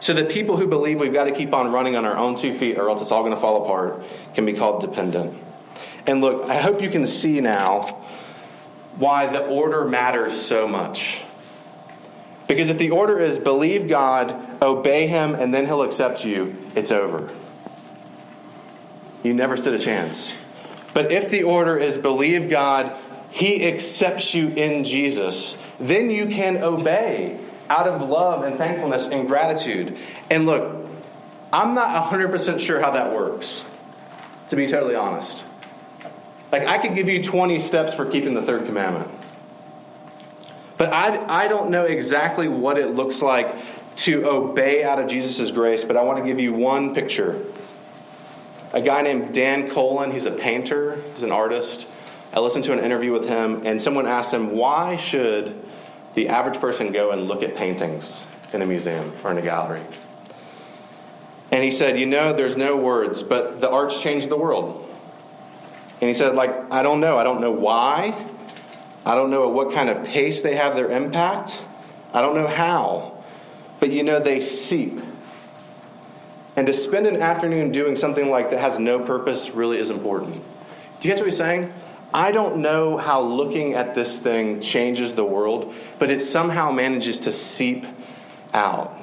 So 0.03 0.13
that 0.15 0.29
people 0.29 0.59
who 0.59 0.67
believe 0.67 1.01
we've 1.01 1.13
got 1.13 1.25
to 1.25 1.33
keep 1.33 1.55
on 1.55 1.73
running 1.73 1.97
on 1.97 2.05
our 2.05 2.17
own 2.17 2.35
two 2.35 2.53
feet 2.53 2.77
or 2.77 2.91
else 2.91 3.01
it's 3.01 3.11
all 3.11 3.23
going 3.23 3.35
to 3.35 3.41
fall 3.41 3.65
apart 3.65 4.05
can 4.35 4.45
be 4.45 4.53
called 4.53 4.83
dependent. 4.83 5.35
And 6.07 6.21
look, 6.21 6.51
I 6.51 6.57
hope 6.61 6.83
you 6.83 6.91
can 6.91 7.07
see 7.07 7.41
now 7.41 7.83
why 8.97 9.27
the 9.27 9.47
order 9.47 9.87
matters 9.87 10.39
so 10.39 10.69
much. 10.69 11.23
Because 12.49 12.69
if 12.69 12.77
the 12.77 12.91
order 12.91 13.19
is 13.19 13.39
believe 13.39 13.89
God, 13.89 14.35
obey 14.61 15.07
Him, 15.07 15.35
and 15.35 15.55
then 15.55 15.65
He'll 15.65 15.83
accept 15.83 16.25
you, 16.25 16.55
it's 16.75 16.93
over 16.93 17.31
you 19.23 19.35
never 19.35 19.57
stood 19.57 19.75
a 19.75 19.79
chance. 19.79 20.35
But 20.95 21.13
if 21.13 21.31
the 21.31 21.45
order 21.45 21.79
is 21.79 21.97
believe 21.99 22.51
God, 22.51 22.97
He 23.31 23.67
accepts 23.67 24.35
you 24.35 24.49
in 24.49 24.85
Jesus, 24.85 25.57
then 25.79 26.11
you 26.11 26.27
can 26.27 26.59
obey 26.59 27.39
out 27.73 27.89
of 27.89 28.07
love 28.07 28.45
and 28.45 28.59
thankfulness 28.59 29.07
and 29.07 29.27
gratitude. 29.27 29.97
And 30.31 30.45
look, 30.45 30.87
I'm 31.53 31.75
not 31.75 32.11
100% 32.11 32.61
sure 32.61 32.79
how 32.81 32.91
that 32.91 33.15
works, 33.15 33.65
to 34.49 34.57
be 34.57 34.67
totally 34.67 34.95
honest. 34.95 35.45
Like, 36.51 36.65
I 36.67 36.77
could 36.77 36.95
give 36.95 37.09
you 37.09 37.23
20 37.23 37.59
steps 37.61 37.95
for 37.95 38.05
keeping 38.05 38.35
the 38.35 38.43
third 38.43 38.67
commandment. 38.67 39.11
But 40.77 40.93
I, 40.93 41.45
I 41.45 41.49
don't 41.49 41.71
know 41.71 41.85
exactly 41.85 42.47
what 42.47 42.77
it 42.77 42.89
looks 42.89 43.23
like 43.23 43.55
to 43.97 44.29
obey 44.29 44.85
out 44.85 44.99
of 44.99 45.09
Jesus' 45.09 45.51
grace, 45.51 45.85
but 45.85 45.97
I 45.97 46.03
want 46.03 46.19
to 46.19 46.25
give 46.25 46.41
you 46.41 46.53
one 46.53 46.95
picture 46.95 47.43
a 48.75 48.81
guy 48.81 49.03
named 49.03 49.35
Dan 49.35 49.69
Colin. 49.69 50.13
He's 50.13 50.25
a 50.25 50.31
painter, 50.31 51.01
he's 51.13 51.23
an 51.23 51.33
artist. 51.33 51.87
I 52.33 52.41
listened 52.41 52.65
to 52.65 52.73
an 52.73 52.79
interview 52.79 53.13
with 53.13 53.29
him, 53.29 53.67
and 53.67 53.81
someone 53.81 54.07
asked 54.07 54.33
him, 54.33 54.53
Why 54.57 54.97
should 54.97 55.55
the 56.15 56.29
average 56.29 56.61
person 56.61 56.93
go 56.93 57.11
and 57.11 57.29
look 57.29 57.43
at 57.43 57.55
paintings 57.55 58.27
in 58.53 58.63
a 58.63 58.67
museum 58.67 59.13
or 59.25 59.31
in 59.31 59.39
a 59.39 59.43
gallery? 59.43 59.83
And 61.51 61.63
he 61.63 61.71
said, 61.71 61.99
You 61.99 62.07
know, 62.07 62.33
there's 62.33 62.57
no 62.57 62.77
words, 62.77 63.23
but 63.23 63.61
the 63.61 63.71
arts 63.71 64.01
changed 64.01 64.29
the 64.29 64.37
world. 64.37 64.89
And 66.01 66.09
he 66.09 66.15
said, 66.15 66.35
like, 66.35 66.73
I 66.73 66.83
don't 66.83 66.99
know. 66.99 67.17
I 67.17 67.23
don't 67.23 67.41
know 67.41 67.53
why. 67.53 68.27
I 69.07 69.15
don't 69.15 69.31
know 69.31 69.49
at 69.49 69.55
what 69.55 69.73
kind 69.73 69.89
of 69.89 70.05
pace 70.05 70.43
they 70.43 70.57
have 70.57 70.75
their 70.75 70.91
impact. 70.91 71.61
I 72.13 72.23
don't 72.23 72.35
know 72.35 72.49
how. 72.49 73.23
But 73.79 73.91
you 73.91 74.03
know, 74.03 74.19
they 74.19 74.41
seep 74.41 75.01
and 76.57 76.67
to 76.67 76.73
spend 76.73 77.07
an 77.07 77.17
afternoon 77.17 77.73
doing 77.73 77.97
something 77.97 78.31
like 78.31 78.51
that 78.51 78.61
has 78.61 78.79
no 78.79 79.01
purpose 79.01 79.51
really 79.51 79.79
is 79.79 79.91
important. 79.91 80.35
Do 80.35 81.09
you 81.09 81.15
get 81.15 81.19
what 81.19 81.27
he's 81.27 81.37
saying? 81.37 81.73
I 82.15 82.33
don't 82.33 82.59
know 82.59 82.97
how 82.99 83.23
looking 83.23 83.75
at 83.75 83.95
this 83.95 84.19
thing 84.19 84.61
changes 84.61 85.15
the 85.15 85.25
world, 85.25 85.75
but 85.99 86.11
it 86.11 86.21
somehow 86.21 86.71
manages 86.71 87.21
to 87.21 87.33
seep 87.33 87.87
out. 88.53 88.99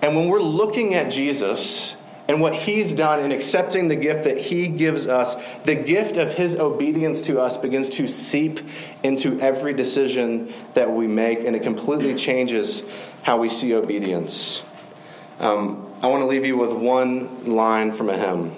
And 0.00 0.14
when 0.14 0.28
we're 0.28 0.40
looking 0.40 0.94
at 0.94 1.10
Jesus 1.10 1.96
and 2.28 2.40
what 2.40 2.54
he's 2.54 2.94
done 2.94 3.20
in 3.20 3.32
accepting 3.32 3.88
the 3.88 3.96
gift 3.96 4.24
that 4.24 4.38
he 4.38 4.68
gives 4.68 5.06
us, 5.06 5.36
the 5.64 5.74
gift 5.74 6.16
of 6.16 6.34
his 6.34 6.56
obedience 6.56 7.22
to 7.22 7.40
us 7.40 7.56
begins 7.56 7.88
to 7.90 8.06
seep 8.06 8.60
into 9.02 9.40
every 9.40 9.72
decision 9.72 10.52
that 10.74 10.90
we 10.90 11.06
make, 11.06 11.40
and 11.40 11.56
it 11.56 11.62
completely 11.62 12.14
changes 12.14 12.82
how 13.22 13.38
we 13.38 13.48
see 13.48 13.74
obedience. 13.74 14.62
Um, 15.40 15.92
I 16.02 16.08
want 16.08 16.22
to 16.22 16.26
leave 16.26 16.44
you 16.44 16.56
with 16.56 16.72
one 16.72 17.56
line 17.56 17.90
from 17.90 18.08
a 18.08 18.16
hymn. 18.16 18.52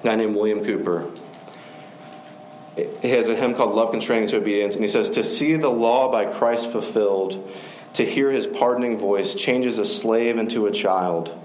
A 0.00 0.04
guy 0.04 0.14
named 0.16 0.36
William 0.36 0.64
Cowper. 0.64 1.10
He 2.76 3.10
has 3.10 3.28
a 3.28 3.36
hymn 3.36 3.54
called 3.54 3.74
Love 3.74 3.90
Constraining 3.90 4.28
to 4.28 4.38
Obedience, 4.38 4.74
and 4.74 4.82
he 4.82 4.88
says, 4.88 5.10
To 5.10 5.24
see 5.24 5.56
the 5.56 5.68
law 5.68 6.10
by 6.10 6.24
Christ 6.26 6.70
fulfilled, 6.70 7.50
to 7.94 8.06
hear 8.06 8.30
his 8.30 8.46
pardoning 8.46 8.96
voice, 8.96 9.34
changes 9.34 9.78
a 9.78 9.84
slave 9.84 10.38
into 10.38 10.66
a 10.66 10.72
child, 10.72 11.38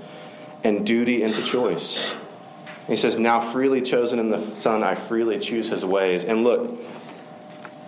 and 0.64 0.86
duty 0.86 1.24
into 1.24 1.44
choice. 1.44 2.14
And 2.14 2.88
he 2.88 2.96
says, 2.96 3.20
Now 3.20 3.42
freely 3.42 3.82
chosen 3.82 4.20
in 4.20 4.30
the 4.30 4.56
Son, 4.56 4.84
I 4.84 4.96
freely 4.96 5.40
choose 5.40 5.68
his 5.68 5.84
ways. 5.84 6.24
And 6.24 6.46
look, 6.46 6.80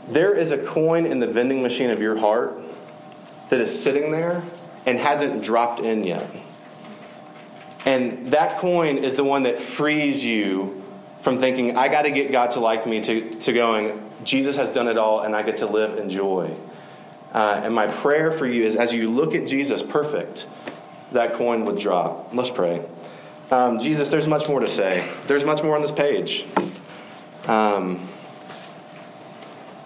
there 0.10 0.34
is 0.34 0.52
a 0.52 0.58
coin 0.58 1.06
in 1.06 1.20
the 1.20 1.28
vending 1.28 1.62
machine 1.62 1.92
of 1.92 2.02
your 2.02 2.18
heart 2.18 2.62
that 3.50 3.62
is 3.62 3.82
sitting 3.82 4.12
there 4.12 4.44
and 4.86 5.00
hasn't 5.00 5.44
dropped 5.44 5.80
in 5.80 6.04
yet. 6.04 6.30
And 7.86 8.28
that 8.30 8.58
coin 8.58 8.98
is 8.98 9.16
the 9.16 9.24
one 9.24 9.44
that 9.44 9.60
frees 9.60 10.26
you 10.26 10.84
from 11.22 11.40
thinking, 11.40 11.78
I 11.78 11.88
got 11.90 12.04
to 12.04 12.12
get 12.12 12.32
God 12.32 12.52
to 12.52 12.60
like 12.60 12.86
me, 12.88 13.02
to, 13.02 13.30
to 13.30 13.54
going, 13.54 14.10
Jesus 14.24 14.56
has 14.56 14.72
done 14.72 14.88
it 14.88 14.98
all, 14.98 15.22
and 15.22 15.36
I 15.36 15.44
get 15.44 15.58
to 15.58 15.66
live 15.66 15.98
in 15.98 16.10
joy. 16.10 16.56
Uh, 17.34 17.62
and 17.64 17.76
my 17.76 17.88
prayer 17.88 18.32
for 18.32 18.48
you 18.48 18.64
is 18.64 18.76
as 18.76 18.94
you 18.94 19.10
look 19.10 19.36
at 19.36 19.46
Jesus 19.46 19.84
perfect, 19.84 20.48
that 21.12 21.34
coin 21.34 21.66
would 21.66 21.78
drop. 21.78 22.34
Let's 22.34 22.50
pray. 22.50 22.84
Um, 23.52 23.80
Jesus, 23.80 24.10
there's 24.10 24.28
much 24.28 24.48
more 24.48 24.60
to 24.60 24.68
say. 24.68 25.08
There's 25.28 25.44
much 25.44 25.64
more 25.64 25.76
on 25.76 25.82
this 25.82 25.92
page. 25.92 26.46
Um, 27.48 28.08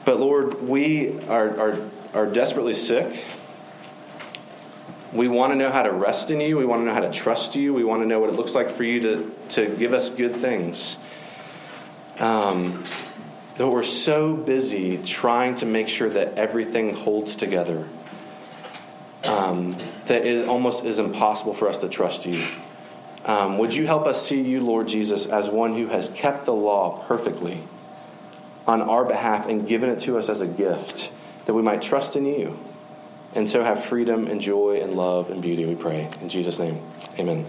but 0.05 0.19
Lord, 0.19 0.67
we 0.67 1.19
are, 1.27 1.59
are, 1.59 1.89
are 2.13 2.25
desperately 2.25 2.73
sick. 2.73 3.23
We 5.13 5.27
want 5.27 5.51
to 5.51 5.55
know 5.55 5.71
how 5.71 5.83
to 5.83 5.91
rest 5.91 6.31
in 6.31 6.41
you. 6.41 6.57
We 6.57 6.65
want 6.65 6.81
to 6.81 6.85
know 6.85 6.93
how 6.93 7.01
to 7.01 7.11
trust 7.11 7.55
you. 7.55 7.73
We 7.73 7.83
want 7.83 8.01
to 8.01 8.07
know 8.07 8.19
what 8.19 8.29
it 8.29 8.35
looks 8.35 8.55
like 8.55 8.69
for 8.69 8.83
you 8.83 8.99
to, 9.01 9.35
to 9.49 9.75
give 9.75 9.93
us 9.93 10.09
good 10.09 10.35
things. 10.35 10.97
Um, 12.23 12.83
we're 13.59 13.83
so 13.83 14.35
busy 14.35 14.97
trying 14.97 15.55
to 15.55 15.65
make 15.65 15.89
sure 15.89 16.09
that 16.09 16.37
everything 16.37 16.95
holds 16.95 17.35
together, 17.35 17.87
um, 19.25 19.75
that 20.07 20.25
it 20.25 20.47
almost 20.47 20.85
is 20.85 20.99
impossible 20.99 21.53
for 21.53 21.67
us 21.67 21.79
to 21.79 21.89
trust 21.89 22.25
you. 22.25 22.45
Um, 23.25 23.57
would 23.57 23.73
you 23.73 23.85
help 23.85 24.07
us 24.07 24.25
see 24.25 24.41
you, 24.41 24.61
Lord 24.61 24.87
Jesus, 24.87 25.25
as 25.25 25.49
one 25.49 25.75
who 25.75 25.87
has 25.87 26.09
kept 26.09 26.45
the 26.45 26.53
law 26.53 27.03
perfectly 27.07 27.61
on 28.67 28.81
our 28.81 29.05
behalf 29.05 29.47
and 29.47 29.67
given 29.67 29.89
it 29.89 29.99
to 30.01 30.17
us 30.17 30.29
as 30.29 30.41
a 30.41 30.47
gift, 30.47 31.11
that 31.45 31.53
we 31.53 31.61
might 31.61 31.81
trust 31.81 32.15
in 32.15 32.25
you? 32.25 32.57
and 33.35 33.49
so 33.49 33.63
have 33.63 33.83
freedom 33.83 34.27
and 34.27 34.41
joy 34.41 34.79
and 34.81 34.93
love 34.93 35.29
and 35.29 35.41
beauty, 35.41 35.65
we 35.65 35.75
pray. 35.75 36.09
In 36.21 36.29
Jesus' 36.29 36.59
name, 36.59 36.81
amen. 37.17 37.45